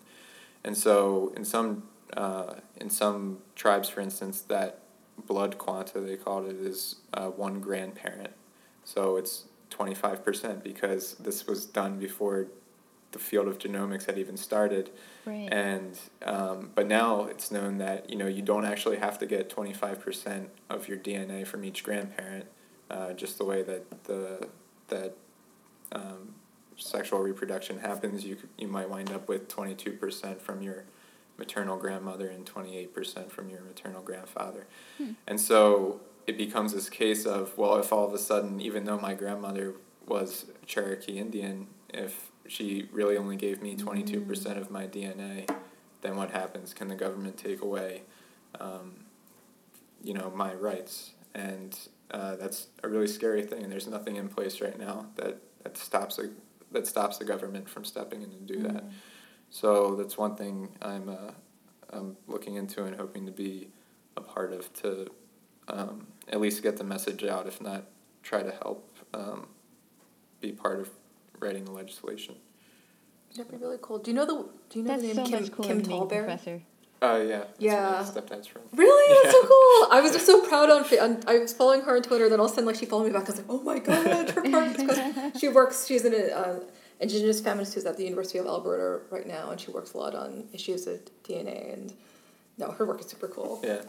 [0.64, 1.84] And so, in some
[2.16, 4.80] uh, in some tribes, for instance, that
[5.28, 8.32] blood quanta they called it is uh, one grandparent.
[8.90, 12.48] So it's twenty five percent because this was done before
[13.12, 14.90] the field of genomics had even started.
[15.26, 15.48] Right.
[15.52, 19.48] And um, but now it's known that you know you don't actually have to get
[19.48, 22.48] twenty five percent of your DNA from each grandparent,
[22.90, 24.48] uh, just the way that the
[24.88, 25.16] that
[25.92, 26.34] um,
[26.76, 28.26] sexual reproduction happens.
[28.26, 30.86] You you might wind up with twenty two percent from your
[31.38, 34.66] maternal grandmother and twenty eight percent from your maternal grandfather,
[35.28, 39.00] and so it becomes this case of well, if all of a sudden, even though
[39.00, 39.74] my grandmother
[40.08, 45.50] was Cherokee Indian, if she really only gave me twenty two percent of my DNA,
[46.02, 46.72] then what happens?
[46.76, 48.04] Can the government take away,
[48.60, 49.06] um,
[50.04, 51.14] you know, my rights?
[51.34, 51.76] And
[52.12, 53.64] uh, that's a really scary thing.
[53.64, 56.30] And there's nothing in place right now that, that stops a,
[56.72, 58.84] that stops the government from stepping in and do that.
[59.50, 61.32] So that's one thing I'm uh,
[61.92, 63.70] I'm looking into and hoping to be
[64.16, 65.10] a part of to
[65.70, 67.86] um, at least get the message out, if not
[68.24, 69.48] try to help um,
[70.42, 70.90] be part of
[71.40, 72.36] writing the legislation.
[73.36, 74.00] That'd be really cool.
[74.00, 75.78] Do you know the Do you know That's the name so Kim much cooler Kim
[75.80, 76.24] than being a Tallbear?
[76.26, 76.62] professor.
[77.02, 77.38] Oh yeah.
[77.38, 78.04] that's where Yeah.
[78.04, 78.62] Stepdad's from.
[78.74, 79.24] Really?
[79.24, 79.98] That's so cool.
[79.98, 81.24] I was just so proud on, on.
[81.28, 83.06] I was following her on Twitter, and then all of a sudden, like, she followed
[83.06, 83.24] me back.
[83.30, 84.76] I was like, oh my god, her part.
[85.32, 86.60] 'Cause she works, she's an uh,
[87.00, 90.14] Indigenous feminist who's at the University of Alberta right now, and she works a lot
[90.16, 91.72] on issues of DNA.
[91.74, 91.94] And
[92.58, 93.62] no, her work is super cool.
[93.64, 93.82] Yeah.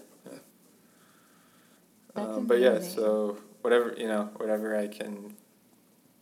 [2.16, 2.24] Yeah.
[2.24, 5.34] That's Um, but yeah, so whatever you know, whatever I can,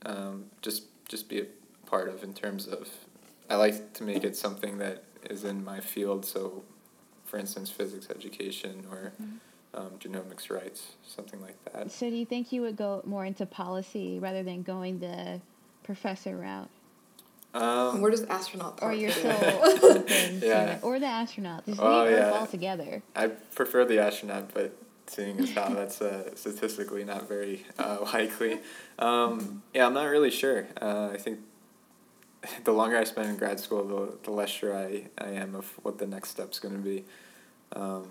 [0.06, 1.46] um, just just be a
[1.86, 2.88] part of in terms of,
[3.48, 6.24] I like to make it something that is in my field.
[6.26, 6.62] So,
[7.24, 9.36] for instance, physics education or Mm-hmm.
[9.74, 11.90] um, genomics rights, something like that.
[11.90, 15.40] So do you think you would go more into policy rather than going the
[15.82, 16.68] professor route?
[17.54, 19.96] And Um, where does astronaut Or part you're fit so in?
[19.96, 20.78] open to Yeah.
[20.82, 21.64] Or the astronaut.
[21.66, 22.38] Just Oh, leave Earth yeah.
[22.40, 23.02] altogether.
[23.16, 24.72] I prefer the astronaut, but
[25.08, 28.60] seeing as how that's uh, statistically not very uh, likely,
[28.98, 30.66] um, yeah, I'm not really sure.
[30.80, 31.40] Uh, I think
[32.64, 35.66] the longer I spend in grad school, the, the less sure I, I am of
[35.82, 37.04] what the next step's going to be.
[37.74, 38.08] Um,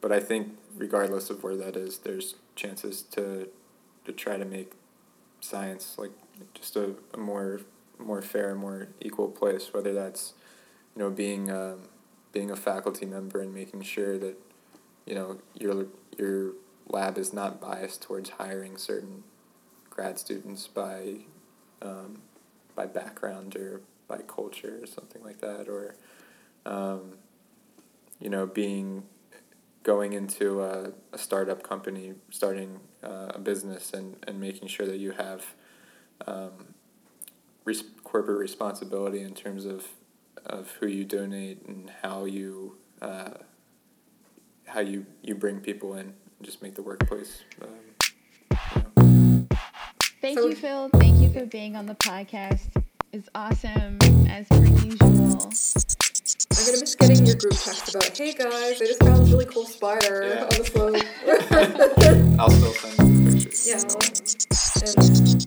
[0.00, 3.48] but I think regardless of where that is, there's chances to
[4.04, 4.72] to try to make
[5.40, 6.12] science like
[6.54, 7.60] just a, a more
[7.98, 9.72] more fair, more equal place.
[9.72, 10.34] Whether that's
[10.94, 11.80] you know being um,
[12.32, 14.36] being a faculty member and making sure that
[15.06, 15.86] you know your
[16.18, 16.52] your
[16.88, 19.22] lab is not biased towards hiring certain
[19.88, 21.14] grad students by
[21.82, 22.22] um,
[22.74, 25.94] by background or by culture or something like that or
[26.66, 27.12] um,
[28.20, 29.04] you know being
[29.82, 34.98] going into a, a startup company starting uh, a business and, and making sure that
[34.98, 35.54] you have
[36.26, 36.74] um,
[37.64, 39.86] res- corporate responsibility in terms of
[40.44, 43.30] of who you donate and how you uh,
[44.66, 47.68] how you, you bring people in and just make the workplace um,
[48.50, 49.46] you know.
[50.20, 50.88] Thank So- you, Phil.
[50.94, 52.60] Thank you for being on the podcast.
[53.12, 53.98] It's awesome
[54.28, 55.06] as per usual.
[55.08, 59.44] I'm gonna miss getting your group text about, hey guys, I just found this really
[59.46, 60.42] cool spider Yeah.
[60.42, 60.96] on the slope.
[62.40, 63.66] I'll still send you pictures.
[63.66, 63.74] yeah.
[64.86, 65.46] And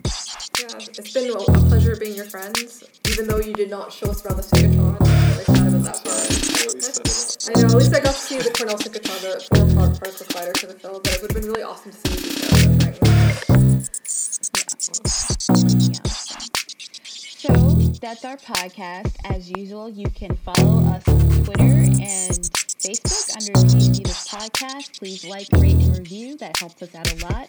[0.58, 4.10] yeah, it's been a a pleasure being your friends, even though you did not show
[4.10, 4.96] us around the synchrotron.
[5.00, 6.36] I'm really sad about that Sorry.
[6.56, 7.56] I always set it up.
[7.56, 10.26] I know, at least I got to see the Cornell synchrotron, the four part particle
[10.26, 12.70] spider to the film, but it would have been really awesome to see you together.
[15.90, 16.00] Yeah.
[17.40, 17.52] So
[18.00, 19.16] that's our podcast.
[19.24, 24.98] As usual, you can follow us on Twitter and Facebook under the This Podcast.
[24.98, 26.36] Please like, rate, and review.
[26.36, 27.48] That helps us out a lot.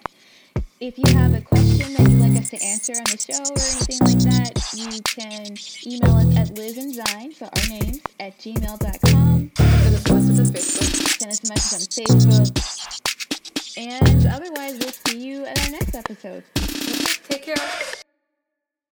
[0.81, 3.61] If you have a question that you'd like us to answer on the show or
[3.69, 5.55] anything like that, you can
[5.85, 6.91] email us at Liz and
[7.35, 9.51] so our names, at gmail.com.
[9.55, 11.19] Send us a message on Facebook.
[11.19, 13.77] Send us a message on Facebook.
[13.77, 16.43] And otherwise, we'll see you at our next episode.
[17.29, 18.00] Take care.